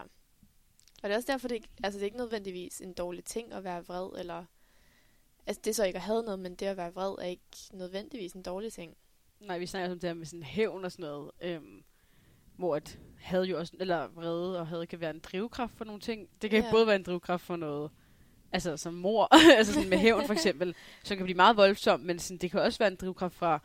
Og 1.03 1.09
det 1.09 1.13
er 1.13 1.17
også 1.17 1.33
derfor, 1.33 1.49
det, 1.49 1.55
ikke- 1.55 1.69
altså 1.85 1.99
det 1.99 2.03
er 2.03 2.07
ikke 2.07 2.17
nødvendigvis 2.17 2.81
en 2.81 2.93
dårlig 2.93 3.25
ting 3.25 3.53
at 3.53 3.65
være 3.65 3.85
vred, 3.87 4.21
eller... 4.21 4.45
Altså 5.47 5.61
det 5.65 5.71
er 5.71 5.75
så 5.75 5.85
ikke 5.85 5.97
at 5.97 6.03
have 6.03 6.23
noget, 6.23 6.39
men 6.39 6.55
det 6.55 6.67
at 6.67 6.77
være 6.77 6.95
vred 6.95 7.15
er 7.19 7.27
ikke 7.27 7.43
nødvendigvis 7.73 8.33
en 8.33 8.43
dårlig 8.43 8.73
ting. 8.73 8.97
Nej, 9.41 9.59
vi 9.59 9.67
snakker 9.67 9.91
om 9.93 9.99
det 10.01 10.09
her 10.09 10.15
med 10.15 10.27
sådan 10.27 10.43
hævn 10.43 10.85
og 10.85 10.93
sådan 10.93 11.03
noget, 11.03 11.31
øhm, 11.43 11.83
hvor 12.57 12.77
at 12.77 12.99
had 13.19 13.43
jo 13.45 13.59
også, 13.59 13.73
eller 13.81 14.09
vrede 14.09 14.61
og 14.61 14.67
had 14.67 14.87
kan 14.87 15.01
være 15.01 15.11
en 15.11 15.19
drivkraft 15.21 15.75
for 15.77 15.85
nogle 15.85 16.01
ting. 16.01 16.29
Det 16.43 16.51
kan 16.51 16.65
Ja. 16.65 16.71
både 16.71 16.87
være 16.87 16.97
en 16.97 17.03
drivkraft 17.03 17.45
for 17.45 17.57
noget, 17.57 17.91
altså 18.53 18.77
som 18.77 18.95
mor, 18.95 19.29
altså 19.59 19.73
sådan 19.73 19.89
med 19.89 19.99
hævn 19.99 20.27
for 20.27 20.33
eksempel, 20.33 20.75
som 21.05 21.17
kan 21.17 21.25
blive 21.25 21.37
meget 21.37 21.57
voldsom, 21.57 22.01
men 22.01 22.19
sådan, 22.19 22.39
det 22.39 22.51
kan 22.51 22.61
også 22.61 22.79
være 22.79 22.89
en 22.91 22.97
drivkraft 22.97 23.35
for, 23.35 23.63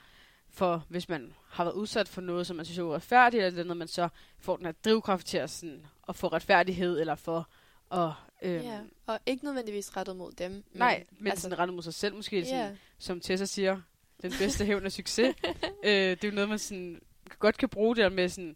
for 0.49 0.85
hvis 0.89 1.09
man 1.09 1.33
har 1.47 1.63
været 1.63 1.75
udsat 1.75 2.07
for 2.07 2.21
noget, 2.21 2.47
som 2.47 2.55
man 2.55 2.65
synes 2.65 2.77
er 2.77 2.83
uretfærdigt, 2.83 3.43
eller 3.43 3.63
noget, 3.63 3.77
man 3.77 3.87
så 3.87 4.09
får 4.39 4.55
den 4.57 4.65
her 4.65 4.73
drivkraft 4.85 5.27
til 5.27 5.37
at, 5.37 5.49
sådan, 5.49 5.85
at 6.09 6.15
få 6.15 6.27
retfærdighed, 6.27 6.99
eller 6.99 7.15
for 7.15 7.49
at... 7.91 8.11
Øhm, 8.41 8.63
Ja. 8.63 8.79
Og 9.07 9.19
ikke 9.25 9.45
nødvendigvis 9.45 9.97
rettet 9.97 10.15
mod 10.15 10.31
dem. 10.31 10.51
Men, 10.51 10.63
Nej, 10.73 11.03
men 11.19 11.27
altså, 11.27 11.41
sådan 11.41 11.59
rettet 11.59 11.73
mod 11.75 11.83
sig 11.83 11.93
selv 11.93 12.15
måske, 12.15 12.45
sådan, 12.45 12.59
Ja. 12.59 12.75
som 12.97 13.19
Tessa 13.19 13.45
siger, 13.45 13.81
den 14.21 14.31
bedste 14.39 14.65
hævn 14.65 14.85
er 14.85 14.89
succes. 14.89 15.35
øh, 15.85 15.91
det 15.91 16.23
er 16.23 16.27
jo 16.27 16.35
noget, 16.35 16.49
man 16.49 16.59
sådan, 16.59 17.01
godt 17.39 17.57
kan 17.57 17.69
bruge 17.69 17.95
der 17.95 18.09
med, 18.09 18.29
sådan, 18.29 18.55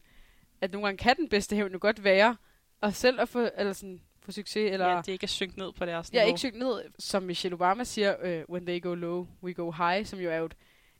at 0.61 0.71
nogle 0.71 0.87
gange 0.87 0.97
kan 0.97 1.15
den 1.17 1.29
bedste 1.29 1.55
hævn 1.55 1.71
jo 1.71 1.77
godt 1.81 2.03
være, 2.03 2.37
og 2.81 2.93
selv 2.93 3.21
at 3.21 3.29
få, 3.29 3.49
eller 3.57 3.73
sådan, 3.73 4.01
få 4.21 4.31
succes, 4.31 4.71
eller... 4.71 4.87
Ja, 4.87 4.97
det 4.97 5.07
ikke 5.11 5.23
er 5.23 5.27
synkt 5.27 5.57
ned 5.57 5.71
på 5.71 5.85
deres 5.85 6.09
Jeg 6.13 6.19
er 6.19 6.23
niveau. 6.23 6.29
ikke 6.29 6.39
sygt 6.39 6.55
ned, 6.55 6.81
som 6.99 7.23
Michelle 7.23 7.55
Obama 7.55 7.83
siger, 7.83 8.15
uh, 8.23 8.53
when 8.53 8.65
they 8.65 8.81
go 8.81 8.93
low, 8.93 9.27
we 9.43 9.53
go 9.53 9.71
high, 9.71 10.05
som 10.05 10.19
jo 10.19 10.29
er 10.29 10.37
jo 10.37 10.45
et, 10.45 10.55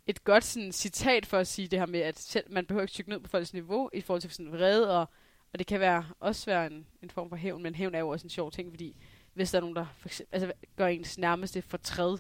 et 0.08 0.24
godt 0.24 0.44
sådan, 0.44 0.72
citat 0.72 1.26
for 1.26 1.38
at 1.38 1.48
sige 1.48 1.68
det 1.68 1.80
her 1.80 1.86
med, 1.86 2.00
at 2.00 2.20
selv, 2.20 2.46
man 2.52 2.66
behøver 2.66 2.82
ikke 2.84 2.94
sygt 2.94 3.08
ned 3.08 3.20
på 3.20 3.30
folks 3.30 3.54
niveau 3.54 3.90
i 3.94 4.02
forhold 4.02 4.22
til 4.22 4.32
sådan 4.32 4.52
vrede, 4.52 4.98
og, 5.00 5.10
og 5.54 5.60
det 5.60 5.68
kan 5.68 5.80
være, 5.80 6.06
også 6.20 6.46
være 6.46 6.68
en, 6.68 6.88
en 7.04 7.10
form 7.10 7.30
for 7.30 7.36
hævn, 7.36 7.64
men 7.64 7.76
hævn 7.76 7.96
er 7.96 8.00
jo 8.00 8.10
også 8.10 8.26
en 8.26 8.30
sjov 8.30 8.52
ting, 8.52 8.72
fordi 8.72 8.96
hvis 9.34 9.52
der 9.52 9.58
er 9.58 9.62
nogen, 9.62 9.76
der 9.76 9.86
for 9.98 10.10
eksempel, 10.10 10.36
altså, 10.36 10.54
gør 10.76 10.88
ens 10.88 11.18
nærmeste 11.18 11.62
fortræd, 11.62 12.18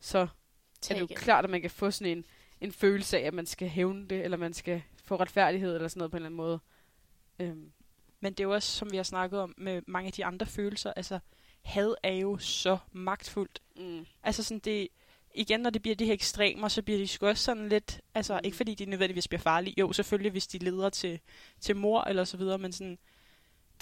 så 0.00 0.18
er 0.18 0.94
det 0.94 1.00
jo 1.00 1.06
it. 1.10 1.16
klart, 1.16 1.44
at 1.44 1.50
man 1.50 1.60
kan 1.60 1.70
få 1.70 1.90
sådan 1.90 2.18
en, 2.18 2.24
en 2.60 2.72
følelse 2.72 3.18
af, 3.18 3.26
at 3.26 3.34
man 3.34 3.46
skal 3.46 3.68
hævne 3.68 4.08
det, 4.08 4.24
eller 4.24 4.36
man 4.36 4.54
skal 4.54 4.82
få 5.04 5.16
retfærdighed, 5.16 5.74
eller 5.74 5.88
sådan 5.88 5.98
noget 5.98 6.10
på 6.10 6.16
en 6.16 6.18
eller 6.18 6.26
anden 6.26 6.36
måde. 6.36 6.60
Øhm, 7.38 7.72
Men 8.20 8.32
det 8.32 8.40
er 8.40 8.44
jo 8.44 8.54
også, 8.54 8.72
som 8.72 8.92
vi 8.92 8.96
har 8.96 9.04
snakket 9.04 9.40
om 9.40 9.54
med 9.56 9.82
mange 9.86 10.06
af 10.06 10.12
de 10.12 10.24
andre 10.24 10.46
følelser, 10.46 10.92
altså 10.92 11.18
had 11.62 11.94
er 12.02 12.12
jo 12.12 12.38
så 12.38 12.78
magtfuldt. 12.92 13.62
Mm. 13.76 14.06
Altså 14.22 14.42
sådan 14.42 14.58
det, 14.58 14.88
igen 15.38 15.60
når 15.60 15.70
det 15.70 15.82
bliver 15.82 15.94
de 15.94 16.06
her 16.06 16.12
ekstremer, 16.12 16.68
så 16.68 16.82
bliver 16.82 16.98
de 16.98 17.08
sgu 17.08 17.26
også 17.26 17.44
sådan 17.44 17.68
lidt, 17.68 18.00
altså 18.14 18.40
ikke 18.44 18.56
fordi 18.56 18.74
de 18.74 18.86
nødvendigvis 18.86 19.28
bliver 19.28 19.40
farlige, 19.40 19.74
jo 19.78 19.92
selvfølgelig 19.92 20.30
hvis 20.32 20.46
de 20.46 20.58
leder 20.58 20.90
til, 20.90 21.20
til 21.60 21.76
mor 21.76 22.02
eller 22.02 22.24
så 22.24 22.36
videre, 22.36 22.58
men 22.58 22.72
sådan, 22.72 22.98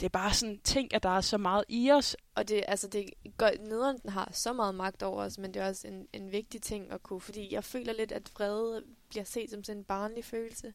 det 0.01 0.07
er 0.07 0.11
bare 0.11 0.35
sådan 0.35 0.61
ting, 0.65 0.95
at 0.95 1.03
der 1.03 1.09
er 1.09 1.21
så 1.21 1.39
meget 1.39 1.65
i 1.69 1.91
os. 1.91 2.17
Og 2.35 2.49
det, 2.49 2.65
altså 2.69 2.89
det 2.89 3.11
gør, 3.39 3.51
nederen 3.61 3.99
den 4.03 4.11
har 4.11 4.31
så 4.33 4.53
meget 4.53 4.75
magt 4.75 5.03
over 5.03 5.23
os, 5.23 5.39
men 5.39 5.55
det 5.55 5.63
er 5.63 5.69
også 5.69 5.89
en, 5.89 6.09
en 6.13 6.33
vigtig 6.33 6.63
ting 6.63 6.93
at 6.93 7.03
kunne, 7.03 7.21
fordi 7.21 7.55
jeg 7.55 7.65
føler 7.65 7.93
lidt, 7.93 8.13
at 8.13 8.31
vrede 8.35 8.85
bliver 9.09 9.25
set 9.25 9.51
som 9.51 9.65
sådan 9.65 9.81
en 9.81 9.85
barnlig 9.85 10.25
følelse. 10.25 10.75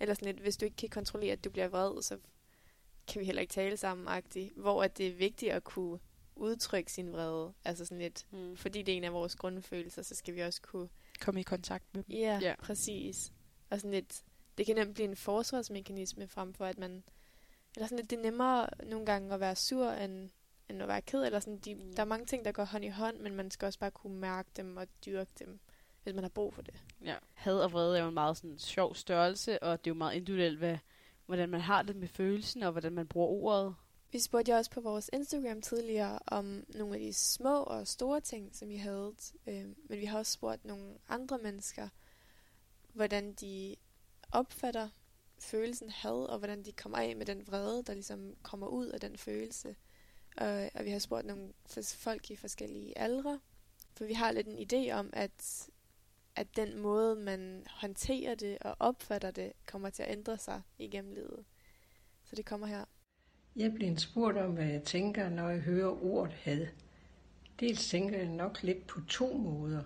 Eller 0.00 0.14
sådan 0.14 0.26
lidt, 0.26 0.42
hvis 0.42 0.56
du 0.56 0.64
ikke 0.64 0.76
kan 0.76 0.88
kontrollere, 0.88 1.32
at 1.32 1.44
du 1.44 1.50
bliver 1.50 1.68
vred, 1.68 2.02
så 2.02 2.18
kan 3.08 3.20
vi 3.20 3.26
heller 3.26 3.42
ikke 3.42 3.52
tale 3.52 3.76
sammen 3.76 4.08
-agtigt. 4.08 4.60
Hvor 4.60 4.82
at 4.82 4.98
det 4.98 5.06
er 5.06 5.14
vigtigt 5.14 5.52
at 5.52 5.64
kunne 5.64 5.98
udtrykke 6.36 6.92
sin 6.92 7.12
vrede. 7.12 7.52
Altså 7.64 7.84
sådan 7.84 7.98
lidt, 7.98 8.26
Mm. 8.30 8.56
fordi 8.56 8.82
det 8.82 8.92
er 8.92 8.96
en 8.96 9.04
af 9.04 9.12
vores 9.12 9.36
grundfølelser, 9.36 10.02
så 10.02 10.14
skal 10.14 10.34
vi 10.34 10.40
også 10.40 10.62
kunne 10.62 10.88
Komme 11.20 11.40
i 11.40 11.42
kontakt 11.42 11.84
med 11.94 12.02
dem. 12.02 12.14
Ja, 12.16 12.38
Ja. 12.42 12.54
præcis. 12.58 13.32
Og 13.70 13.80
sådan 13.80 13.90
lidt, 13.90 14.22
det 14.58 14.66
kan 14.66 14.76
nemt 14.76 14.94
blive 14.94 15.08
en 15.08 15.16
forsvarsmekanisme 15.16 16.28
frem 16.28 16.54
for, 16.54 16.64
at 16.64 16.78
man... 16.78 17.04
Eller 17.76 17.86
sådan 17.86 17.98
lidt, 17.98 18.10
det 18.10 18.18
er 18.18 18.22
nemmere 18.22 18.68
nogle 18.84 19.06
gange 19.06 19.34
at 19.34 19.40
være 19.40 19.56
sur, 19.56 19.90
end, 19.90 20.30
end 20.68 20.82
at 20.82 20.88
være 20.88 21.02
ked. 21.02 21.24
Eller 21.26 21.40
sådan, 21.40 21.58
de, 21.58 21.74
Mm. 21.74 21.92
Der 21.92 22.00
er 22.02 22.06
mange 22.06 22.26
ting, 22.26 22.44
der 22.44 22.52
går 22.52 22.64
hånd 22.64 22.84
i 22.84 22.88
hånd, 22.88 23.18
men 23.20 23.34
man 23.34 23.50
skal 23.50 23.66
også 23.66 23.78
bare 23.78 23.90
kunne 23.90 24.18
mærke 24.18 24.48
dem 24.56 24.76
og 24.76 24.86
dyrke 25.06 25.30
dem, 25.38 25.60
hvis 26.02 26.14
man 26.14 26.24
har 26.24 26.28
brug 26.28 26.54
for 26.54 26.62
det. 26.62 26.74
Ja. 27.04 27.14
Had 27.34 27.54
og 27.60 27.72
vrede 27.72 27.98
er 27.98 28.02
jo 28.02 28.08
en 28.08 28.14
meget 28.14 28.36
sådan 28.36 28.58
sjov 28.58 28.94
størrelse, 28.94 29.62
og 29.62 29.84
det 29.84 29.90
er 29.90 29.94
jo 29.94 29.98
meget 29.98 30.14
individuelt, 30.16 30.58
hvad, 30.58 30.78
hvordan 31.26 31.48
man 31.48 31.60
har 31.60 31.82
det 31.82 31.96
med 31.96 32.08
følelsen, 32.08 32.62
og 32.62 32.72
hvordan 32.72 32.92
man 32.92 33.06
bruger 33.08 33.28
ordet. 33.28 33.74
Vi 34.16 34.20
spurgte 34.20 34.50
jer 34.50 34.58
også 34.58 34.70
på 34.70 34.80
vores 34.80 35.10
Instagram 35.12 35.62
tidligere 35.62 36.18
om 36.26 36.64
nogle 36.68 36.94
af 36.94 37.00
de 37.00 37.12
små 37.12 37.62
og 37.62 37.86
store 37.86 38.20
ting, 38.20 38.56
som 38.56 38.70
I 38.70 38.76
havde. 38.76 39.14
Øh, 39.46 39.64
men 39.64 40.00
vi 40.00 40.04
har 40.04 40.18
også 40.18 40.32
spurgt 40.32 40.64
nogle 40.64 40.98
andre 41.08 41.38
mennesker, 41.38 41.88
hvordan 42.92 43.32
de 43.32 43.76
opfatter 44.32 44.88
følelsen 45.38 45.90
had, 45.90 46.26
og 46.28 46.38
hvordan 46.38 46.62
de 46.62 46.72
kommer 46.72 46.98
af 46.98 47.16
med 47.16 47.26
den 47.26 47.46
vrede, 47.46 47.82
der 47.82 47.94
ligesom 47.94 48.36
kommer 48.42 48.66
ud 48.66 48.86
af 48.86 49.00
den 49.00 49.16
følelse. 49.16 49.76
Og, 50.36 50.70
og 50.74 50.84
vi 50.84 50.90
har 50.90 50.98
spurgt 50.98 51.26
nogle 51.26 51.52
folk 51.82 52.30
i 52.30 52.36
forskellige 52.36 52.98
aldre, 52.98 53.40
for 53.94 54.04
vi 54.04 54.12
har 54.12 54.32
lidt 54.32 54.46
en 54.46 54.68
idé 54.72 54.92
om, 54.92 55.10
at, 55.12 55.68
at 56.36 56.56
den 56.56 56.78
måde, 56.78 57.16
man 57.16 57.66
håndterer 57.70 58.34
det 58.34 58.58
og 58.60 58.76
opfatter 58.78 59.30
det, 59.30 59.52
kommer 59.66 59.90
til 59.90 60.02
at 60.02 60.10
ændre 60.10 60.38
sig 60.38 60.62
igennem 60.78 61.12
livet. 61.12 61.44
Så 62.24 62.36
det 62.36 62.46
kommer 62.46 62.66
her. 62.66 62.84
Jeg 63.56 63.74
blev 63.74 63.96
spurgt 63.96 64.38
om, 64.38 64.50
hvad 64.50 64.66
jeg 64.66 64.82
tænker, 64.82 65.28
når 65.28 65.48
jeg 65.48 65.60
hører 65.60 66.04
ordet 66.04 66.32
had. 66.32 66.66
Dels 67.60 67.88
tænker 67.88 68.18
jeg 68.18 68.28
nok 68.28 68.62
lidt 68.62 68.86
på 68.86 69.00
to 69.08 69.36
måder. 69.36 69.82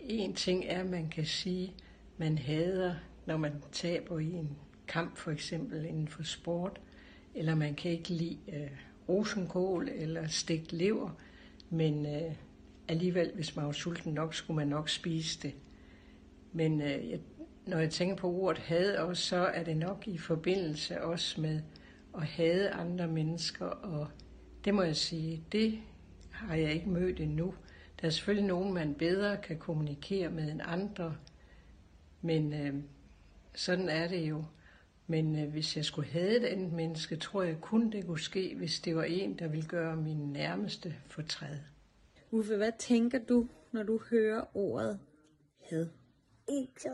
En 0.00 0.34
ting 0.34 0.64
er, 0.64 0.80
at 0.80 0.86
man 0.86 1.08
kan 1.08 1.26
sige, 1.26 1.74
man 2.18 2.38
hader, 2.38 2.94
når 3.26 3.36
man 3.36 3.52
taber 3.72 4.18
i 4.18 4.32
en 4.32 4.56
kamp, 4.88 5.16
for 5.16 5.30
eksempel 5.30 5.84
inden 5.84 6.08
for 6.08 6.22
sport, 6.22 6.80
eller 7.34 7.54
man 7.54 7.74
kan 7.74 7.90
ikke 7.90 8.08
lide 8.08 8.38
øh, 8.48 8.70
rosenkål 9.08 9.88
eller 9.88 10.26
stegt 10.26 10.72
lever, 10.72 11.10
men 11.70 12.06
øh, 12.06 12.34
alligevel, 12.88 13.30
hvis 13.34 13.56
man 13.56 13.66
var 13.66 13.72
sulten 13.72 14.14
nok, 14.14 14.34
skulle 14.34 14.56
man 14.56 14.68
nok 14.68 14.88
spise 14.88 15.42
det. 15.42 15.54
Men 16.52 16.80
øh, 16.80 17.10
jeg, 17.10 17.20
når 17.66 17.78
jeg 17.78 17.90
tænker 17.90 18.16
på 18.16 18.30
ordet 18.32 18.62
had 18.62 18.96
også, 18.96 19.22
så 19.22 19.36
er 19.36 19.64
det 19.64 19.76
nok 19.76 20.08
i 20.08 20.18
forbindelse 20.18 21.02
også 21.02 21.40
med 21.40 21.60
at 22.16 22.26
hade 22.26 22.70
andre 22.70 23.08
mennesker, 23.08 23.66
og 23.66 24.08
det 24.64 24.74
må 24.74 24.82
jeg 24.82 24.96
sige, 24.96 25.44
det 25.52 25.78
har 26.30 26.54
jeg 26.54 26.72
ikke 26.72 26.88
mødt 26.88 27.20
endnu. 27.20 27.54
Der 28.00 28.06
er 28.06 28.10
selvfølgelig 28.10 28.46
nogen, 28.46 28.74
man 28.74 28.94
bedre 28.94 29.36
kan 29.36 29.58
kommunikere 29.58 30.30
med 30.30 30.50
end 30.50 30.60
andre, 30.64 31.16
men 32.22 32.52
øh, 32.52 32.74
sådan 33.54 33.88
er 33.88 34.08
det 34.08 34.28
jo. 34.28 34.44
Men 35.06 35.38
øh, 35.38 35.50
hvis 35.50 35.76
jeg 35.76 35.84
skulle 35.84 36.08
have 36.08 36.36
et 36.36 36.44
andet 36.44 36.72
menneske, 36.72 37.16
tror 37.16 37.42
jeg 37.42 37.60
kun 37.60 37.92
det 37.92 38.06
kunne 38.06 38.20
ske, 38.20 38.54
hvis 38.56 38.80
det 38.80 38.96
var 38.96 39.04
en, 39.04 39.38
der 39.38 39.48
ville 39.48 39.66
gøre 39.66 39.96
min 39.96 40.32
nærmeste 40.32 40.94
fortræd. 41.06 41.56
Uffe, 42.30 42.56
hvad 42.56 42.72
tænker 42.78 43.18
du, 43.18 43.48
når 43.72 43.82
du 43.82 44.00
hører 44.10 44.56
ordet 44.56 44.98
had? 45.70 45.88
Ikke 46.48 46.82
så 46.82 46.88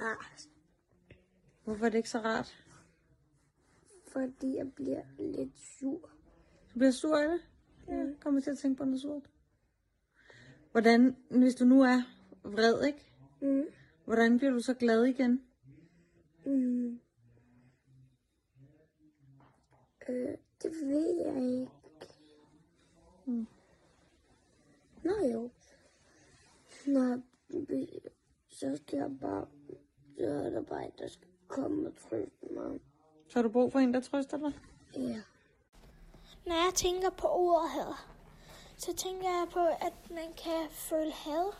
rart, 0.00 0.48
Hvorfor 1.64 1.86
er 1.86 1.90
det 1.90 1.96
ikke 1.96 2.10
så 2.10 2.18
rart? 2.18 2.56
Fordi 4.12 4.56
jeg 4.56 4.72
bliver 4.74 5.02
lidt 5.18 5.58
sur. 5.58 6.10
Du 6.74 6.78
bliver 6.78 6.90
sur 6.90 7.16
af 7.16 7.28
det? 7.28 7.40
Ja, 7.88 8.06
kommer 8.20 8.40
til 8.40 8.50
at 8.50 8.58
tænke 8.58 8.78
på 8.78 8.84
noget 8.84 9.00
surt. 9.00 9.30
Hvordan, 10.72 11.16
hvis 11.30 11.54
du 11.54 11.64
nu 11.64 11.82
er 11.82 12.02
vred, 12.42 12.84
ikke? 12.84 13.12
Mm. 13.40 13.64
Hvordan 14.04 14.38
bliver 14.38 14.52
du 14.52 14.60
så 14.60 14.74
glad 14.74 15.04
igen? 15.04 15.42
Mm. 16.46 17.00
Øh, 20.08 20.36
det 20.62 20.72
ved 20.84 21.16
jeg 21.26 21.36
ikke. 21.36 21.70
Mm. 23.26 23.46
Nå 25.04 25.12
jo. 25.32 25.50
Nå, 26.86 27.20
så 28.48 28.76
skal 28.76 28.96
jeg 28.96 29.18
bare... 29.20 29.46
Så 30.18 30.26
er 30.26 30.50
der 30.50 30.62
bare 30.62 30.84
en, 30.84 30.92
der 30.98 31.08
skal 31.08 31.28
komme 31.48 31.88
og 31.88 31.96
trøste 31.96 32.46
mig. 32.50 32.80
Så 33.30 33.38
har 33.38 33.42
du 33.42 33.48
brug 33.48 33.72
for 33.72 33.78
en, 33.78 33.94
der 33.94 34.00
trøster 34.00 34.36
dig? 34.36 34.52
Ja. 34.94 35.22
Når 36.46 36.54
jeg 36.54 36.72
tænker 36.74 37.10
på 37.10 37.26
ordet 37.28 37.70
had, 37.70 37.94
så 38.76 38.94
tænker 38.94 39.28
jeg 39.28 39.46
på, 39.52 39.60
at 39.60 40.10
man 40.10 40.32
kan 40.44 40.70
føle 40.70 41.12
had 41.12 41.52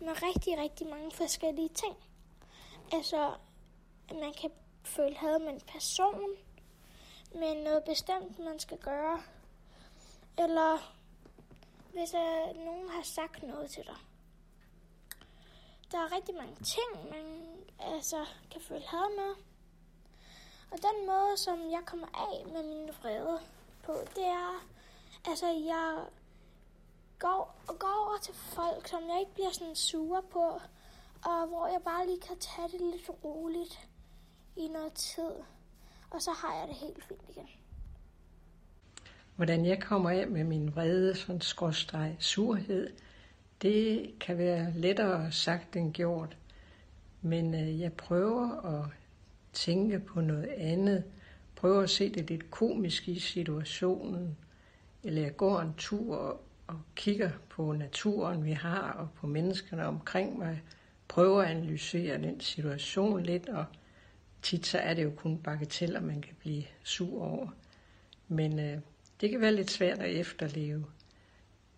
med 0.00 0.22
rigtig, 0.22 0.58
rigtig 0.58 0.86
mange 0.86 1.10
forskellige 1.10 1.68
ting. 1.68 1.96
Altså, 2.92 3.34
at 4.08 4.16
man 4.16 4.32
kan 4.40 4.50
føle 4.84 5.16
had 5.16 5.38
med 5.38 5.48
en 5.48 5.60
person, 5.60 6.30
med 7.34 7.64
noget 7.64 7.84
bestemt, 7.84 8.38
man 8.38 8.58
skal 8.58 8.78
gøre, 8.78 9.22
eller 10.38 10.94
hvis 11.92 12.14
uh, 12.14 12.64
nogen 12.64 12.88
har 12.88 13.02
sagt 13.02 13.42
noget 13.42 13.70
til 13.70 13.82
dig. 13.86 13.96
Der 15.92 15.98
er 15.98 16.16
rigtig 16.16 16.34
mange 16.34 16.54
ting, 16.54 17.10
man 17.10 17.46
altså, 17.78 18.26
kan 18.50 18.60
føle 18.60 18.84
had 18.86 19.16
med. 19.16 19.53
Og 20.74 20.80
den 20.82 21.06
måde, 21.06 21.36
som 21.36 21.58
jeg 21.70 21.80
kommer 21.84 22.06
af 22.14 22.52
med 22.52 22.62
min 22.62 22.88
vrede 23.02 23.38
på, 23.82 23.92
det 24.16 24.26
er, 24.26 24.66
altså 25.28 25.46
jeg 25.46 26.04
går, 27.18 27.56
går 27.66 28.06
over 28.08 28.18
til 28.22 28.34
folk, 28.34 28.88
som 28.88 29.02
jeg 29.08 29.20
ikke 29.20 29.34
bliver 29.34 29.50
sådan 29.52 29.76
sure 29.76 30.22
på, 30.32 30.60
og 31.24 31.46
hvor 31.48 31.66
jeg 31.66 31.80
bare 31.84 32.06
lige 32.06 32.20
kan 32.20 32.36
tage 32.38 32.68
det 32.68 32.80
lidt 32.80 33.10
roligt 33.24 33.88
i 34.56 34.68
noget 34.68 34.92
tid. 34.92 35.32
Og 36.10 36.22
så 36.22 36.30
har 36.30 36.54
jeg 36.58 36.68
det 36.68 36.76
helt 36.76 37.04
fint 37.04 37.22
igen. 37.28 37.48
Hvordan 39.36 39.66
jeg 39.66 39.82
kommer 39.82 40.10
af 40.10 40.28
med 40.28 40.44
min 40.44 40.76
vrede, 40.76 41.14
sådan 41.14 41.40
skråstreg 41.40 42.16
surhed, 42.20 42.90
det 43.62 44.14
kan 44.20 44.38
være 44.38 44.72
lettere 44.72 45.32
sagt 45.32 45.76
end 45.76 45.92
gjort. 45.92 46.36
Men 47.22 47.54
øh, 47.54 47.80
jeg 47.80 47.92
prøver 47.92 48.60
at 48.60 49.03
tænke 49.54 50.00
på 50.00 50.20
noget 50.20 50.48
andet. 50.56 51.04
Prøve 51.56 51.82
at 51.82 51.90
se 51.90 52.14
det 52.14 52.30
lidt 52.30 52.50
komisk 52.50 53.08
i 53.08 53.18
situationen. 53.18 54.36
Eller 55.04 55.22
jeg 55.22 55.36
går 55.36 55.60
en 55.60 55.74
tur 55.78 56.16
og, 56.16 56.40
og 56.66 56.80
kigger 56.96 57.30
på 57.48 57.72
naturen, 57.72 58.44
vi 58.44 58.52
har, 58.52 58.92
og 58.92 59.08
på 59.16 59.26
menneskerne 59.26 59.86
omkring 59.86 60.38
mig. 60.38 60.62
Prøver 61.08 61.42
at 61.42 61.50
analysere 61.50 62.18
den 62.18 62.40
situation 62.40 63.22
lidt, 63.22 63.48
og 63.48 63.64
tit 64.42 64.66
så 64.66 64.78
er 64.78 64.94
det 64.94 65.04
jo 65.04 65.12
kun 65.16 65.38
bagateller, 65.38 66.00
man 66.00 66.20
kan 66.20 66.34
blive 66.38 66.64
sur 66.82 67.22
over. 67.22 67.48
Men 68.28 68.58
øh, 68.58 68.78
det 69.20 69.30
kan 69.30 69.40
være 69.40 69.54
lidt 69.54 69.70
svært 69.70 69.98
at 69.98 70.10
efterleve. 70.10 70.84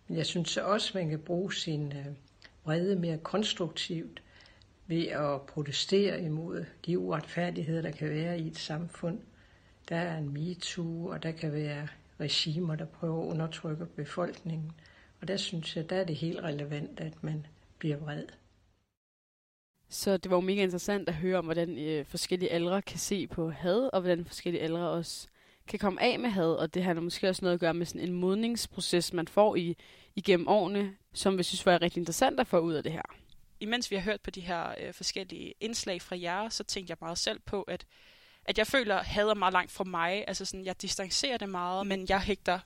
Men 0.07 0.17
jeg 0.17 0.25
synes 0.25 0.57
også, 0.57 0.91
man 0.97 1.09
kan 1.09 1.19
bruge 1.19 1.53
sin 1.53 1.93
øh, 1.97 2.05
vrede 2.65 2.95
mere 2.95 3.17
konstruktivt 3.17 4.21
ved 4.87 5.07
at 5.07 5.41
protestere 5.41 6.21
imod 6.21 6.65
de 6.85 6.99
uretfærdigheder, 6.99 7.81
der 7.81 7.91
kan 7.91 8.09
være 8.09 8.39
i 8.39 8.47
et 8.47 8.57
samfund. 8.57 9.19
Der 9.89 9.95
er 9.95 10.17
en 10.17 10.33
MeToo, 10.33 11.07
og 11.07 11.23
der 11.23 11.31
kan 11.31 11.53
være 11.53 11.87
regimer, 12.19 12.75
der 12.75 12.85
prøver 12.85 13.23
at 13.23 13.27
undertrykke 13.27 13.85
befolkningen. 13.85 14.71
Og 15.21 15.27
der 15.27 15.37
synes 15.37 15.75
jeg, 15.75 15.89
der 15.89 15.95
er 15.95 16.03
det 16.03 16.15
helt 16.15 16.39
relevant, 16.39 16.99
at 16.99 17.23
man 17.23 17.45
bliver 17.77 17.97
vred. 17.97 18.23
Så 19.89 20.17
det 20.17 20.31
var 20.31 20.37
jo 20.37 20.41
mega 20.41 20.63
interessant 20.63 21.09
at 21.09 21.15
høre 21.15 21.37
om, 21.37 21.45
hvordan 21.45 21.77
øh, 21.77 22.05
forskellige 22.05 22.51
aldre 22.51 22.81
kan 22.81 22.99
se 22.99 23.27
på 23.27 23.49
had, 23.49 23.89
og 23.93 24.01
hvordan 24.01 24.25
forskellige 24.25 24.63
aldre 24.63 24.89
også 24.89 25.27
kan 25.67 25.79
komme 25.79 26.01
af 26.01 26.19
med 26.19 26.29
had, 26.29 26.49
og 26.49 26.73
det 26.73 26.83
har 26.83 26.93
måske 26.93 27.29
også 27.29 27.45
noget 27.45 27.53
at 27.53 27.59
gøre 27.59 27.73
med 27.73 27.85
sådan 27.85 28.07
en 28.07 28.13
modningsproces, 28.13 29.13
man 29.13 29.27
får 29.27 29.55
i, 29.55 29.77
igennem 30.15 30.47
årene, 30.47 30.95
som 31.13 31.37
vi 31.37 31.43
synes 31.43 31.65
var 31.65 31.81
rigtig 31.81 32.01
interessant 32.01 32.39
at 32.39 32.47
få 32.47 32.59
ud 32.59 32.73
af 32.73 32.83
det 32.83 32.91
her. 32.91 33.26
Imens 33.59 33.91
vi 33.91 33.95
har 33.95 34.03
hørt 34.03 34.21
på 34.21 34.29
de 34.31 34.41
her 34.41 34.73
øh, 34.77 34.93
forskellige 34.93 35.53
indslag 35.59 36.01
fra 36.01 36.19
jer, 36.19 36.49
så 36.49 36.63
tænkte 36.63 36.91
jeg 36.91 36.97
meget 37.01 37.17
selv 37.17 37.39
på, 37.39 37.61
at 37.61 37.85
at 38.45 38.57
jeg 38.57 38.67
føler, 38.67 38.95
at 38.95 39.05
had 39.05 39.27
er 39.27 39.33
meget 39.33 39.53
langt 39.53 39.71
fra 39.71 39.83
mig. 39.83 40.23
Altså 40.27 40.45
sådan, 40.45 40.65
jeg 40.65 40.81
distancerer 40.81 41.37
det 41.37 41.49
meget, 41.49 41.87
men 41.87 42.05
jeg 42.09 42.21
hægter 42.21 42.59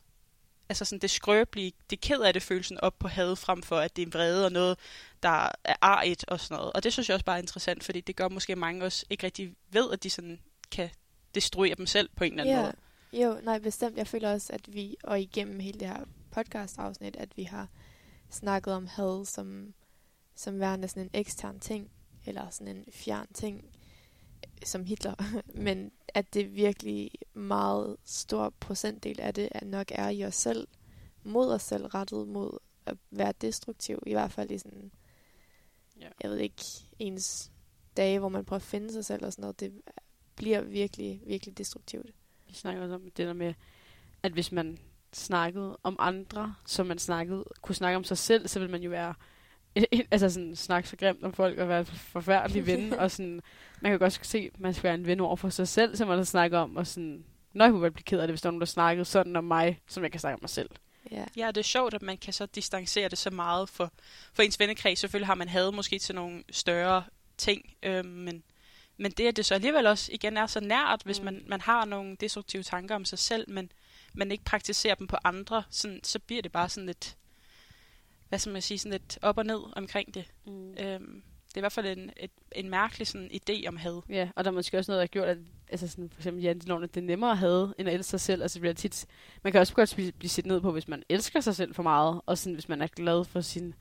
altså 0.70 0.86
sådan 0.86 1.00
det 1.00 1.10
skrøbelige, 1.10 1.74
det 1.90 2.02
ked 2.02 2.20
af 2.22 2.34
det 2.34 2.42
følelsen 2.42 2.80
op 2.80 3.00
på 3.00 3.08
had, 3.08 3.36
frem 3.36 3.62
for 3.64 3.78
at 3.78 3.96
det 3.96 4.02
er 4.02 4.10
vrede 4.12 4.46
og 4.46 4.52
noget, 4.52 4.78
der 5.24 5.50
er 5.64 5.76
arigt 5.82 6.26
og 6.28 6.40
sådan 6.40 6.58
noget. 6.58 6.74
Og 6.74 6.84
det 6.84 6.94
synes 6.94 7.10
jeg 7.10 7.14
også 7.16 7.26
bare 7.26 7.38
er 7.38 7.42
interessant, 7.42 7.84
fordi 7.84 8.02
det 8.02 8.16
gør 8.16 8.28
måske 8.30 8.56
mange 8.56 8.86
også 8.86 9.06
ikke 9.10 9.26
rigtig 9.26 9.56
ved, 9.70 9.92
at 9.92 10.04
de 10.04 10.10
sådan 10.10 10.40
kan 10.72 10.90
destruere 11.36 11.76
dem 11.76 11.86
selv 11.86 12.10
på 12.16 12.24
en 12.24 12.32
eller 12.40 12.44
anden 12.44 12.56
Ja. 12.56 12.62
måde. 12.62 12.76
Jo, 13.26 13.42
nej, 13.44 13.60
bestemt. 13.60 13.98
Jeg 13.98 14.08
føler 14.08 14.34
også, 14.34 14.54
at 14.54 14.74
vi, 14.74 14.96
og 15.04 15.22
igennem 15.22 15.60
hele 15.60 15.80
det 15.80 15.88
her 15.88 16.04
podcast-afsnit, 16.32 17.16
at 17.16 17.30
vi 17.38 17.44
har 17.44 17.68
snakket 18.30 18.74
om 18.74 18.88
had 18.88 19.26
som, 19.26 19.74
som 20.42 20.60
værende 20.60 20.88
sådan 20.88 21.04
en 21.04 21.10
ekstern 21.14 21.60
ting, 21.60 21.92
eller 22.26 22.50
sådan 22.50 22.76
en 22.76 22.86
fjern 22.92 23.28
ting, 23.34 23.66
som 24.66 24.86
Hitler. 24.86 25.16
Men 25.66 25.92
at 26.08 26.34
det 26.34 26.56
virkelig 26.56 27.12
meget 27.34 27.98
stor 28.06 28.54
procentdel 28.60 29.22
af 29.22 29.34
det 29.34 29.50
at 29.52 29.68
nok 29.68 29.88
er 29.92 30.10
i 30.10 30.26
os 30.26 30.36
selv, 30.36 30.68
mod 31.24 31.54
os 31.54 31.62
selv, 31.62 31.86
rettet 31.86 32.28
mod 32.28 32.58
at 32.86 32.98
være 33.12 33.34
destruktiv. 33.42 34.04
I 34.08 34.14
hvert 34.14 34.32
fald 34.32 34.52
i 34.52 34.58
sådan, 34.58 34.92
Ja. 36.00 36.10
jeg 36.24 36.32
ved 36.32 36.38
ikke, 36.38 36.64
ens 37.00 37.52
dage, 37.98 38.20
hvor 38.20 38.30
man 38.30 38.46
prøver 38.46 38.60
at 38.60 38.64
finde 38.64 38.92
sig 38.94 39.06
selv 39.06 39.26
og 39.26 39.32
sådan 39.34 39.42
noget. 39.42 39.60
Det 39.60 39.82
bliver 40.36 40.62
virkelig, 40.62 41.22
virkelig 41.26 41.58
destruktivt. 41.58 42.12
Vi 42.48 42.54
snakker 42.54 42.84
også 42.84 42.96
om 42.96 43.04
det 43.04 43.18
der 43.18 43.34
med, 43.34 43.54
at 44.24 44.32
hvis 44.32 44.52
man 44.52 44.78
snakkede 45.14 45.78
om 45.84 45.96
andre, 46.00 46.56
som 46.66 46.88
man 46.88 47.00
snakkede, 47.00 47.46
kunne 47.62 47.76
snakke 47.76 47.98
om 47.98 48.04
sig 48.04 48.18
selv, 48.18 48.48
så 48.48 48.60
ville 48.60 48.72
man 48.72 48.84
jo 48.84 48.90
være 48.90 49.14
altså 50.12 50.30
sådan 50.30 50.56
snakke 50.56 50.90
så 50.90 50.96
grimt 50.98 51.24
om 51.24 51.34
folk 51.34 51.60
og 51.60 51.68
være 51.70 51.86
forfærdelig 51.86 52.66
ven, 52.68 52.94
og 53.00 53.12
sådan, 53.12 53.42
man 53.82 53.92
kan 53.92 54.00
godt 54.00 54.26
se, 54.26 54.50
at 54.54 54.60
man 54.60 54.74
skal 54.74 54.84
være 54.84 54.94
en 54.94 55.06
ven 55.06 55.20
over 55.20 55.36
for 55.36 55.50
sig 55.50 55.68
selv, 55.68 55.96
som 55.96 56.08
man 56.08 56.18
har 56.18 56.24
snakket 56.26 56.60
om, 56.60 56.76
og 56.76 56.88
sådan, 56.88 57.24
når 57.54 57.66
jeg 57.66 57.72
kunne 57.72 57.82
godt 57.82 57.94
blive 57.94 58.04
ked 58.04 58.20
af 58.20 58.28
det, 58.28 58.34
hvis 58.34 58.42
der 58.42 58.50
var 58.50 58.52
nogen, 58.52 58.62
der 58.62 58.66
snakkede 58.66 59.06
sådan 59.06 59.36
om 59.36 59.44
mig, 59.44 59.80
som 59.88 60.04
jeg 60.04 60.12
kan 60.12 60.20
snakke 60.20 60.36
om 60.36 60.40
mig 60.42 60.50
selv. 60.50 60.70
Ja. 61.12 61.26
Ja, 61.38 61.48
det 61.48 61.58
er 61.58 61.62
sjovt, 61.64 61.94
at 61.94 62.02
man 62.02 62.18
kan 62.18 62.34
så 62.34 62.46
distancere 62.46 63.10
det 63.10 63.18
så 63.18 63.30
meget 63.30 63.70
for, 63.70 63.92
for 64.34 64.44
ens 64.44 64.60
vennekreds. 64.60 65.00
Selvfølgelig 65.00 65.28
har 65.28 65.36
man 65.36 65.48
had 65.50 65.72
måske 65.72 66.00
til 66.00 66.16
nogle 66.16 66.44
større 66.52 67.04
ting, 67.38 67.74
øh, 67.84 68.06
men, 68.06 68.44
men 68.98 69.12
det, 69.12 69.28
at 69.28 69.38
det 69.38 69.46
så 69.46 69.54
alligevel 69.54 69.88
også 69.88 70.12
igen 70.14 70.38
er 70.38 70.48
så 70.48 70.60
nært, 70.60 71.02
hvis 71.06 71.20
Mm. 71.20 71.26
man, 71.26 71.44
man 71.48 71.62
har 71.62 71.86
nogle 71.86 72.16
destruktive 72.20 72.64
tanker 72.64 72.96
om 72.96 73.06
sig 73.06 73.20
selv, 73.20 73.50
men 73.50 73.72
man 74.14 74.32
ikke 74.32 74.44
praktiserer 74.44 74.96
dem 74.96 75.08
på 75.08 75.18
andre, 75.24 75.64
sådan, 75.70 76.00
så 76.04 76.20
bliver 76.20 76.42
det 76.42 76.52
bare 76.52 76.70
sådan 76.70 76.88
lidt, 76.88 77.16
hvad 78.32 78.40
skal 78.40 78.54
man 78.54 78.62
sige, 78.62 78.78
sådan 78.78 78.92
lidt 78.92 79.20
op 79.22 79.38
og 79.38 79.46
ned 79.46 79.60
omkring 79.76 80.14
det. 80.14 80.32
Mm. 80.48 80.70
Øhm, 80.80 81.24
det 81.48 81.58
er 81.58 81.60
i 81.60 81.60
hvert 81.60 81.72
fald 81.72 81.98
en, 81.98 82.12
et, 82.18 82.32
en 82.52 82.70
mærkelig 82.70 83.08
sådan, 83.08 83.32
idé 83.34 83.68
om 83.68 83.78
had. 83.78 84.02
Ja, 84.10 84.30
og 84.36 84.44
der 84.46 84.52
er 84.52 84.56
måske 84.56 84.78
også 84.78 84.92
noget, 84.92 84.98
der 85.00 85.04
har 85.04 85.08
gjort, 85.08 85.28
at 85.28 85.38
altså 85.70 85.88
sådan, 85.88 86.10
for 86.10 86.20
eksempel 86.20 86.44
janteloven, 86.44 86.84
at 86.84 86.96
det 86.96 87.02
er 87.02 87.06
nemmere 87.06 87.32
at 87.32 87.38
have, 87.38 87.74
end 87.78 87.90
at 87.90 87.96
elske 87.96 88.10
sig 88.10 88.22
selv. 88.22 88.42
Altså, 88.42 88.60
bliver 88.60 88.74
tit, 88.74 89.06
man 89.44 89.52
kan 89.52 89.62
også 89.62 89.74
godt 89.74 89.94
blive, 89.96 90.12
blive 90.12 90.30
set 90.30 90.46
ned 90.46 90.62
på, 90.62 90.72
hvis 90.72 90.88
man 90.88 91.04
elsker 91.10 91.42
sig 91.42 91.56
selv 91.56 91.76
for 91.76 91.84
meget, 91.84 92.22
og 92.26 92.38
sådan, 92.38 92.54
hvis 92.54 92.70
man 92.70 92.82
er 92.82 92.88
glad 92.88 93.26
for 93.26 93.42
sin, 93.42 93.74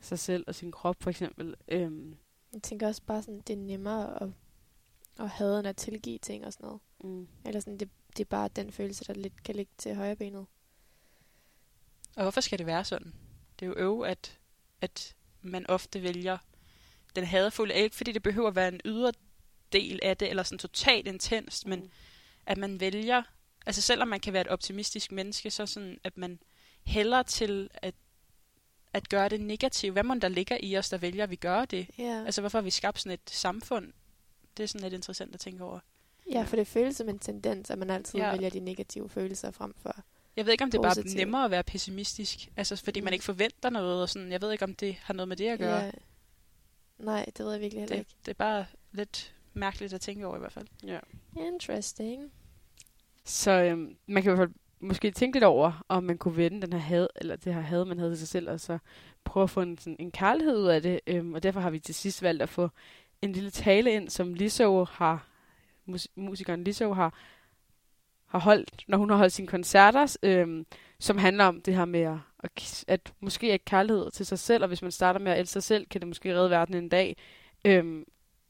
sig 0.00 0.18
selv 0.18 0.44
og 0.46 0.54
sin 0.54 0.72
krop, 0.72 0.96
for 1.00 1.10
eksempel. 1.10 1.54
Øhm, 1.68 2.16
Jeg 2.54 2.62
tænker 2.62 2.86
også 2.86 3.02
bare 3.06 3.22
sådan, 3.22 3.40
det 3.46 3.52
er 3.52 3.56
nemmere 3.62 4.22
at, 4.22 4.28
at 5.18 5.28
have 5.28 5.58
end 5.58 5.68
at 5.68 5.76
tilgive 5.76 6.18
ting 6.18 6.46
og 6.46 6.52
sådan 6.52 6.66
noget. 6.66 6.80
mm. 7.04 7.28
Eller 7.44 7.60
sådan, 7.60 7.78
det, 7.78 7.88
det 8.16 8.20
er 8.20 8.28
bare 8.28 8.48
den 8.56 8.72
følelse, 8.72 9.04
der 9.04 9.14
lidt 9.14 9.42
kan 9.42 9.54
ligge 9.54 9.72
til 9.78 9.94
højre 9.94 10.16
benet. 10.16 10.46
Og 12.16 12.22
hvorfor 12.22 12.40
skal 12.40 12.58
det 12.58 12.66
være 12.66 12.84
sådan? 12.84 13.14
Det 13.60 13.66
er 13.66 13.68
jo 13.70 13.74
øv, 13.76 14.02
at, 14.06 14.38
at 14.80 15.14
man 15.42 15.66
ofte 15.70 16.02
vælger 16.02 16.38
den 17.16 17.24
hadefulde, 17.24 17.74
ikke 17.74 17.96
fordi 17.96 18.12
det 18.12 18.22
behøver 18.22 18.48
at 18.48 18.54
være 18.56 18.68
en 18.68 18.80
ydre 18.84 19.12
del 19.72 20.00
af 20.02 20.16
det, 20.16 20.30
eller 20.30 20.42
sådan 20.42 20.58
totalt 20.58 21.06
intenst, 21.08 21.66
men 21.66 21.80
Mm. 21.80 21.90
at 22.46 22.58
man 22.58 22.80
vælger, 22.80 23.22
altså 23.66 23.82
selvom 23.82 24.08
man 24.08 24.20
kan 24.20 24.32
være 24.32 24.40
et 24.42 24.48
optimistisk 24.48 25.12
menneske, 25.12 25.50
så 25.50 25.66
sådan, 25.66 25.98
at 26.04 26.16
man 26.16 26.38
hælder 26.84 27.22
til 27.22 27.70
at, 27.74 27.94
at 28.92 29.08
gøre 29.08 29.28
det 29.28 29.40
negativt. 29.40 29.92
Hvad 29.92 30.02
må 30.02 30.14
der 30.14 30.28
ligger 30.28 30.58
i 30.60 30.76
os, 30.76 30.88
der 30.88 30.98
vælger, 30.98 31.24
at 31.24 31.30
vi 31.30 31.36
gør 31.36 31.64
det? 31.64 31.86
Ja. 31.98 32.22
Altså 32.26 32.40
hvorfor 32.40 32.58
har 32.58 32.62
vi 32.62 32.70
skabt 32.70 32.98
sådan 33.00 33.12
et 33.12 33.30
samfund? 33.30 33.92
Det 34.56 34.62
er 34.62 34.66
sådan 34.66 34.80
lidt 34.80 34.94
interessant 34.94 35.34
at 35.34 35.40
tænke 35.40 35.64
over. 35.64 35.80
ja, 36.32 36.42
for 36.42 36.56
det 36.56 36.66
føles 36.66 36.96
som 36.96 37.08
en 37.08 37.18
tendens, 37.18 37.70
at 37.70 37.78
man 37.78 37.90
altid 37.90 38.18
ja. 38.18 38.30
vælger 38.32 38.50
de 38.50 38.60
negative 38.60 39.08
følelser 39.08 39.50
frem 39.50 39.74
for... 39.82 39.96
Jeg 40.36 40.44
ved 40.46 40.52
ikke, 40.52 40.64
om 40.64 40.70
det 40.70 40.78
er 40.78 40.82
bare 40.82 41.16
nemmere 41.16 41.44
at 41.44 41.50
være 41.50 41.62
pessimistisk, 41.64 42.48
altså 42.56 42.76
fordi 42.76 43.00
man 43.00 43.10
Mm. 43.10 43.12
ikke 43.12 43.24
forventer 43.24 43.70
noget, 43.70 44.02
og 44.02 44.08
sådan, 44.08 44.32
jeg 44.32 44.40
ved 44.42 44.52
ikke, 44.52 44.64
om 44.64 44.74
det 44.74 44.94
har 45.02 45.14
noget 45.14 45.28
med 45.28 45.36
det 45.36 45.48
at 45.48 45.58
gøre. 45.58 45.80
Ja. 45.84 45.90
Nej, 46.98 47.24
det 47.36 47.44
ved 47.44 47.52
jeg 47.52 47.60
virkelig 47.60 47.80
heller 47.80 47.94
det, 47.96 48.00
ikke. 48.00 48.10
det 48.24 48.30
er 48.30 48.34
bare 48.34 48.66
lidt 48.92 49.34
mærkeligt 49.54 49.92
at 49.92 50.00
tænke 50.00 50.26
over 50.26 50.36
i 50.36 50.38
hvert 50.38 50.52
fald. 50.52 50.66
Ja. 50.86 50.98
Interesting. 51.36 52.32
Så 53.24 53.50
øhm, 53.50 53.96
man 54.06 54.22
kan 54.22 54.32
i 54.32 54.34
hvert 54.36 54.48
fald 54.48 54.54
måske 54.80 55.10
tænke 55.10 55.36
lidt 55.36 55.44
over, 55.44 55.84
om 55.88 56.04
man 56.04 56.18
kunne 56.18 56.36
vende 56.36 56.62
den 56.62 56.72
her 56.72 56.80
had, 56.80 57.06
eller 57.16 57.36
det 57.36 57.54
her 57.54 57.60
had, 57.60 57.84
man 57.84 57.98
havde 57.98 58.10
til 58.12 58.18
sig 58.18 58.28
selv, 58.28 58.50
og 58.50 58.60
så 58.60 58.78
prøve 59.24 59.44
at 59.44 59.50
få 59.50 59.60
en, 59.60 59.78
sådan, 59.78 59.96
en 59.98 60.10
kærlighed 60.10 60.56
ud 60.58 60.66
af 60.68 60.82
det. 60.82 61.00
Øhm, 61.06 61.34
og 61.34 61.42
derfor 61.42 61.60
har 61.60 61.70
vi 61.70 61.78
til 61.78 61.94
sidst 61.94 62.22
valgt 62.22 62.42
at 62.42 62.48
få 62.48 62.68
en 63.22 63.32
lille 63.32 63.50
tale 63.50 63.92
ind, 63.92 64.08
som 64.10 64.34
Lizzo 64.34 64.84
har, 64.84 65.26
mus- 65.86 66.08
musikeren 66.16 66.64
Lizzo 66.64 66.92
har, 66.92 67.14
har 68.26 68.38
holdt, 68.38 68.84
når 68.88 68.98
hun 68.98 69.10
har 69.10 69.16
holdt 69.16 69.32
sine 69.32 69.48
koncerter, 69.48 70.16
øhm, 70.22 70.66
som 70.98 71.18
handler 71.18 71.44
om 71.44 71.60
det 71.60 71.74
her 71.74 71.84
med 71.84 72.18
at, 72.42 72.84
at, 72.88 73.12
måske 73.20 73.52
er 73.52 73.58
kærlighed 73.66 74.10
til 74.10 74.26
sig 74.26 74.38
selv, 74.38 74.62
og 74.62 74.68
hvis 74.68 74.82
man 74.82 74.90
starter 74.90 75.20
med 75.20 75.32
at 75.32 75.38
elske 75.38 75.52
sig 75.52 75.62
selv, 75.62 75.86
kan 75.86 76.00
det 76.00 76.08
måske 76.08 76.34
redde 76.34 76.50
verden 76.50 76.74
en 76.74 76.88
dag. 76.88 77.16
Øhm, 77.64 78.04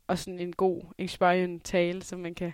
og 0.06 0.18
sådan 0.18 0.38
en 0.38 0.52
god, 0.52 0.82
inspiring 0.98 1.64
tale, 1.64 2.02
som 2.02 2.20
man 2.20 2.34
kan, 2.34 2.52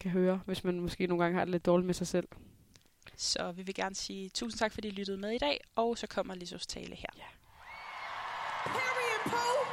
kan 0.00 0.10
høre, 0.10 0.40
hvis 0.46 0.64
man 0.64 0.80
måske 0.80 1.06
nogle 1.06 1.24
gange 1.24 1.38
har 1.38 1.44
det 1.44 1.52
lidt 1.52 1.66
dårligt 1.66 1.86
med 1.86 1.94
sig 1.94 2.06
selv. 2.06 2.28
Så 3.16 3.52
vi 3.52 3.62
vil 3.62 3.74
gerne 3.74 3.94
sige 3.94 4.28
tusind 4.28 4.58
tak, 4.58 4.72
fordi 4.72 4.88
I 4.88 4.90
lyttede 4.90 5.18
med 5.18 5.30
i 5.30 5.38
dag, 5.38 5.60
og 5.76 5.98
så 5.98 6.06
kommer 6.06 6.34
Lisos 6.34 6.66
tale 6.66 6.94
her. 6.96 7.08
Ja. 7.18 7.24
Period, 8.64 9.22
Pooh. 9.24 9.66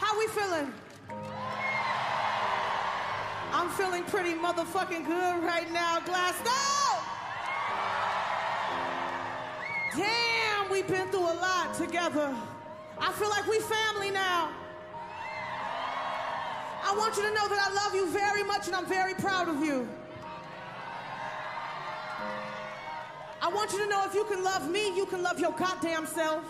How 0.00 0.12
we 0.20 0.26
feeling? 0.28 1.37
I'm 3.52 3.70
feeling 3.70 4.04
pretty 4.04 4.34
motherfucking 4.34 5.06
good 5.06 5.42
right 5.42 5.70
now, 5.72 6.00
Glasto. 6.00 6.54
Damn, 9.96 10.70
we've 10.70 10.86
been 10.86 11.08
through 11.08 11.32
a 11.32 11.38
lot 11.40 11.74
together. 11.74 12.34
I 12.98 13.12
feel 13.12 13.30
like 13.30 13.46
we 13.46 13.58
family 13.60 14.10
now. 14.10 14.50
I 16.84 16.94
want 16.96 17.16
you 17.16 17.22
to 17.22 17.30
know 17.30 17.48
that 17.48 17.58
I 17.58 17.72
love 17.74 17.94
you 17.94 18.10
very 18.10 18.42
much 18.42 18.66
and 18.66 18.76
I'm 18.76 18.86
very 18.86 19.14
proud 19.14 19.48
of 19.48 19.64
you. 19.64 19.88
I 23.40 23.48
want 23.48 23.72
you 23.72 23.78
to 23.78 23.86
know 23.86 24.04
if 24.04 24.14
you 24.14 24.24
can 24.24 24.42
love 24.42 24.70
me, 24.70 24.94
you 24.94 25.06
can 25.06 25.22
love 25.22 25.38
your 25.38 25.52
goddamn 25.52 26.06
self. 26.06 26.44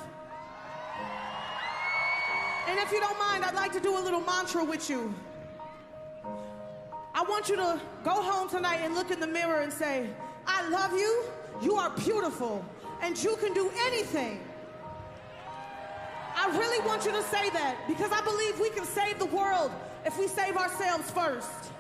And 2.66 2.78
if 2.78 2.90
you 2.90 3.00
don't 3.00 3.18
mind, 3.18 3.44
I'd 3.44 3.54
like 3.54 3.72
to 3.72 3.80
do 3.80 3.96
a 3.96 4.00
little 4.00 4.20
mantra 4.20 4.64
with 4.64 4.90
you. 4.90 5.14
I 7.18 7.22
want 7.22 7.48
you 7.48 7.56
to 7.56 7.80
go 8.04 8.12
home 8.12 8.48
tonight 8.48 8.76
and 8.76 8.94
look 8.94 9.10
in 9.10 9.18
the 9.18 9.26
mirror 9.26 9.62
and 9.62 9.72
say, 9.72 10.08
I 10.46 10.68
love 10.68 10.92
you, 10.92 11.24
you 11.60 11.74
are 11.74 11.90
beautiful, 11.90 12.64
and 13.02 13.20
you 13.20 13.34
can 13.38 13.52
do 13.52 13.72
anything. 13.86 14.38
I 16.36 16.56
really 16.56 16.78
want 16.86 17.04
you 17.04 17.10
to 17.10 17.22
say 17.24 17.50
that 17.50 17.76
because 17.88 18.12
I 18.12 18.20
believe 18.20 18.60
we 18.60 18.70
can 18.70 18.84
save 18.84 19.18
the 19.18 19.26
world 19.26 19.72
if 20.06 20.16
we 20.16 20.28
save 20.28 20.56
ourselves 20.56 21.10
first. 21.10 21.72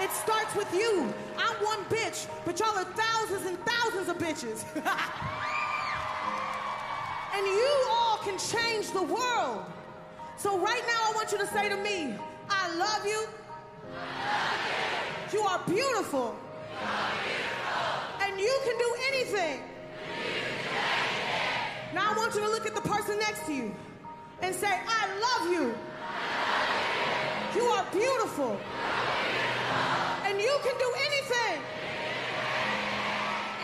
It 0.00 0.10
starts 0.12 0.56
with 0.56 0.72
you. 0.72 1.12
I'm 1.36 1.56
one 1.56 1.84
bitch, 1.90 2.26
but 2.46 2.58
y'all 2.58 2.78
are 2.78 2.84
thousands 2.84 3.44
and 3.44 3.58
thousands 3.66 4.08
of 4.08 4.16
bitches. 4.16 4.64
and 7.36 7.46
you 7.46 7.86
all 7.90 8.16
can 8.24 8.38
change 8.38 8.92
the 8.92 9.02
world. 9.02 9.66
So 10.40 10.58
right 10.58 10.82
now, 10.86 11.10
I 11.10 11.12
want 11.14 11.30
you 11.32 11.36
to 11.36 11.46
say 11.48 11.68
to 11.68 11.76
me, 11.76 12.14
I 12.48 12.74
love 12.76 13.04
you. 13.04 13.28
you. 15.34 15.40
are 15.42 15.60
beautiful. 15.66 16.34
And 18.22 18.40
you 18.40 18.60
can 18.64 18.78
do 18.78 18.94
anything. 19.12 19.60
Now 21.92 22.12
I 22.12 22.16
want 22.16 22.34
you 22.34 22.40
to 22.40 22.48
look 22.48 22.64
at 22.64 22.74
the 22.74 22.80
person 22.80 23.18
next 23.18 23.44
to 23.46 23.52
you 23.52 23.74
and 24.40 24.54
say, 24.54 24.80
I 24.88 25.08
love 25.20 25.52
you. 25.52 25.74
You 27.54 27.68
are 27.72 27.84
beautiful. 27.92 28.58
And 30.24 30.40
you 30.40 30.58
can 30.62 30.78
do 30.78 30.90
anything. 31.04 31.62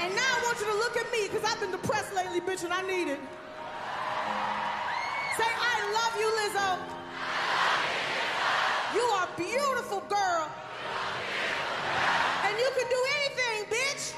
And 0.03 0.15
now 0.15 0.29
I 0.29 0.43
want 0.45 0.61
you 0.61 0.67
to 0.67 0.75
look 0.75 0.97
at 0.99 1.11
me 1.11 1.29
because 1.29 1.51
I've 1.51 1.59
been 1.59 1.71
depressed 1.71 2.15
lately, 2.15 2.43
bitch, 2.43 2.65
and 2.65 2.73
I 2.75 2.83
need 2.83 3.09
it. 3.09 3.21
Say, 5.37 5.44
I 5.44 5.77
love 5.92 6.14
you, 6.16 6.29
Lizzo. 6.40 6.68
You 8.94 9.05
are 9.20 9.29
beautiful, 9.37 10.01
girl. 10.09 10.49
And 12.44 12.59
you 12.59 12.70
can 12.72 12.88
do 12.88 13.01
anything, 13.20 13.59
bitch. 13.68 14.14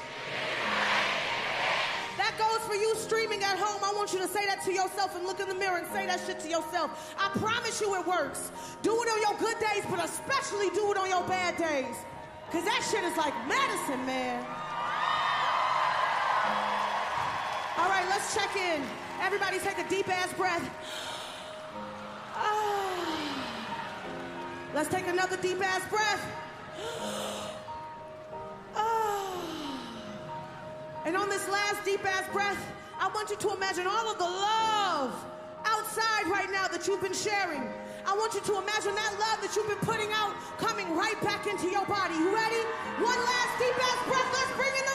That 2.15 2.37
goes 2.37 2.65
for 2.65 2.75
you 2.75 2.95
streaming 2.95 3.43
at 3.43 3.57
home. 3.57 3.81
I 3.83 3.91
want 3.95 4.13
you 4.13 4.19
to 4.19 4.27
say 4.27 4.45
that 4.45 4.63
to 4.63 4.71
yourself 4.71 5.15
and 5.17 5.25
look 5.25 5.41
in 5.41 5.49
the 5.49 5.55
mirror 5.55 5.77
and 5.77 5.87
say 5.87 6.05
that 6.05 6.21
shit 6.25 6.39
to 6.41 6.49
yourself. 6.49 7.13
I 7.19 7.27
promise 7.39 7.81
you 7.81 7.95
it 7.95 8.07
works. 8.07 8.51
Do 8.81 8.91
it 9.03 9.09
on 9.09 9.19
your 9.19 9.37
good 9.39 9.59
days, 9.59 9.83
but 9.89 10.03
especially 10.03 10.69
do 10.69 10.91
it 10.91 10.97
on 10.97 11.09
your 11.09 11.23
bad 11.27 11.57
days. 11.57 11.95
Because 12.45 12.63
that 12.63 12.81
shit 12.89 13.03
is 13.03 13.17
like 13.17 13.35
medicine, 13.47 14.05
man. 14.05 14.45
All 17.77 17.89
right, 17.89 18.07
let's 18.07 18.33
check 18.33 18.55
in. 18.55 19.08
Everybody 19.21 19.59
take 19.59 19.77
a 19.77 19.89
deep 19.89 20.07
ass 20.07 20.33
breath. 20.33 20.69
Ah. 22.33 23.59
Let's 24.73 24.89
take 24.89 25.07
another 25.07 25.37
deep 25.37 25.61
ass 25.61 25.87
breath. 25.89 26.25
Ah. 28.75 29.45
And 31.05 31.17
on 31.17 31.29
this 31.29 31.47
last 31.49 31.83
deep 31.83 32.05
ass 32.05 32.31
breath, 32.31 32.57
I 32.99 33.09
want 33.09 33.29
you 33.29 33.35
to 33.37 33.53
imagine 33.53 33.87
all 33.87 34.09
of 34.09 34.17
the 34.17 34.23
love 34.23 35.13
outside 35.65 36.27
right 36.27 36.49
now 36.51 36.67
that 36.67 36.87
you've 36.87 37.01
been 37.01 37.13
sharing. 37.13 37.63
I 38.05 38.15
want 38.15 38.33
you 38.33 38.41
to 38.41 38.53
imagine 38.57 38.95
that 38.95 39.11
love 39.19 39.41
that 39.43 39.53
you've 39.55 39.67
been 39.67 39.85
putting 39.85 40.11
out 40.13 40.33
coming 40.57 40.87
right 40.95 41.19
back 41.21 41.45
into 41.45 41.67
your 41.67 41.85
body. 41.85 42.15
You 42.15 42.33
ready? 42.33 42.63
One 43.03 43.19
last 43.19 43.53
deep 43.59 43.75
ass 43.75 43.99
breath. 44.07 44.29
Let's 44.33 44.53
bring 44.55 44.73
in 44.79 44.88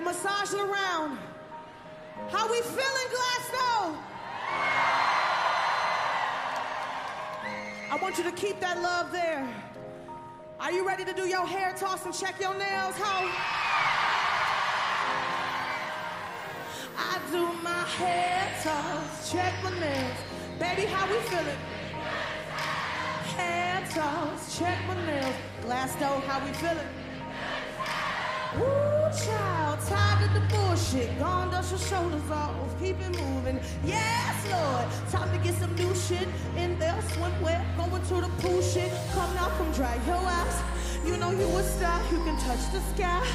and 0.00 0.06
massage 0.06 0.54
it 0.54 0.60
around. 0.60 1.18
How 2.30 2.50
we 2.50 2.60
feeling, 2.62 3.08
Glasgow? 3.16 3.98
I 7.92 7.98
want 8.00 8.16
you 8.16 8.24
to 8.24 8.32
keep 8.32 8.60
that 8.60 8.80
love 8.80 9.12
there. 9.12 9.46
Are 10.58 10.72
you 10.72 10.86
ready 10.86 11.04
to 11.04 11.12
do 11.12 11.26
your 11.26 11.46
hair 11.46 11.74
toss 11.76 12.06
and 12.06 12.14
check 12.14 12.40
your 12.40 12.54
nails, 12.54 12.94
ho? 12.96 13.30
I 16.96 17.18
do 17.30 17.52
my 17.62 17.84
hair 17.98 18.48
toss, 18.62 19.30
check 19.30 19.52
my 19.62 19.70
nails. 19.80 20.18
Baby, 20.58 20.86
how 20.86 21.06
we 21.10 21.18
feeling? 21.28 21.58
Hair 23.36 23.86
toss, 23.90 24.58
check 24.58 24.78
my 24.86 24.94
nails. 25.06 25.34
Glass 25.62 25.94
door, 25.96 26.20
how 26.20 26.44
we 26.44 26.52
feeling? 26.54 26.88
Woo, 28.56 29.10
child, 29.24 29.78
tired 29.86 30.28
of 30.28 30.34
the 30.34 30.54
bullshit. 30.54 31.18
Gone, 31.18 31.50
dust 31.50 31.70
your 31.70 31.80
shoulders 31.80 32.30
off. 32.30 32.54
Keep 32.80 33.00
it 33.00 33.16
moving. 33.16 33.60
Yes, 33.84 34.34
Lord. 34.50 34.86
Time 35.10 35.30
to 35.30 35.38
get 35.44 35.54
some 35.54 35.74
new 35.76 35.94
shit 35.94 36.26
in 36.56 36.78
there. 36.78 36.98
Swimwear, 37.12 37.62
going 37.76 38.02
to 38.02 38.14
the 38.14 38.28
pool 38.42 38.60
shit. 38.62 38.90
Come 39.12 39.34
now, 39.34 39.48
come 39.56 39.70
dry 39.72 39.98
your 40.06 40.16
eyes. 40.16 40.62
You 41.06 41.16
know 41.16 41.30
you 41.30 41.46
a 41.46 41.62
star, 41.62 42.00
you 42.10 42.18
can 42.24 42.36
touch 42.40 42.72
the 42.72 42.80
sky. 42.94 43.26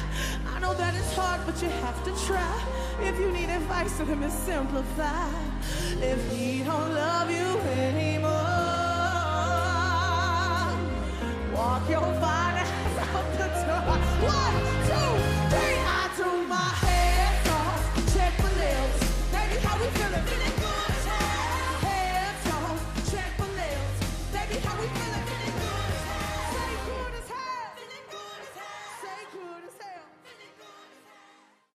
I 0.54 0.60
know 0.60 0.74
that 0.74 0.94
it's 0.94 1.14
hard, 1.14 1.40
but 1.46 1.60
you 1.62 1.68
have 1.68 2.02
to 2.04 2.26
try. 2.26 2.62
If 3.00 3.18
you 3.18 3.32
need 3.32 3.48
advice 3.48 3.98
let 3.98 4.08
him, 4.08 4.30
simplify. 4.30 5.28
If 6.00 6.30
he 6.32 6.62
don't 6.62 6.94
love 6.94 7.30
you 7.30 7.58
anymore, 7.80 8.30
walk 11.54 11.88
your 11.88 12.06
fine 12.20 12.56
ass 12.62 12.98
out 13.14 13.32
the 13.32 13.48
door. 13.66 13.96
One, 14.30 14.75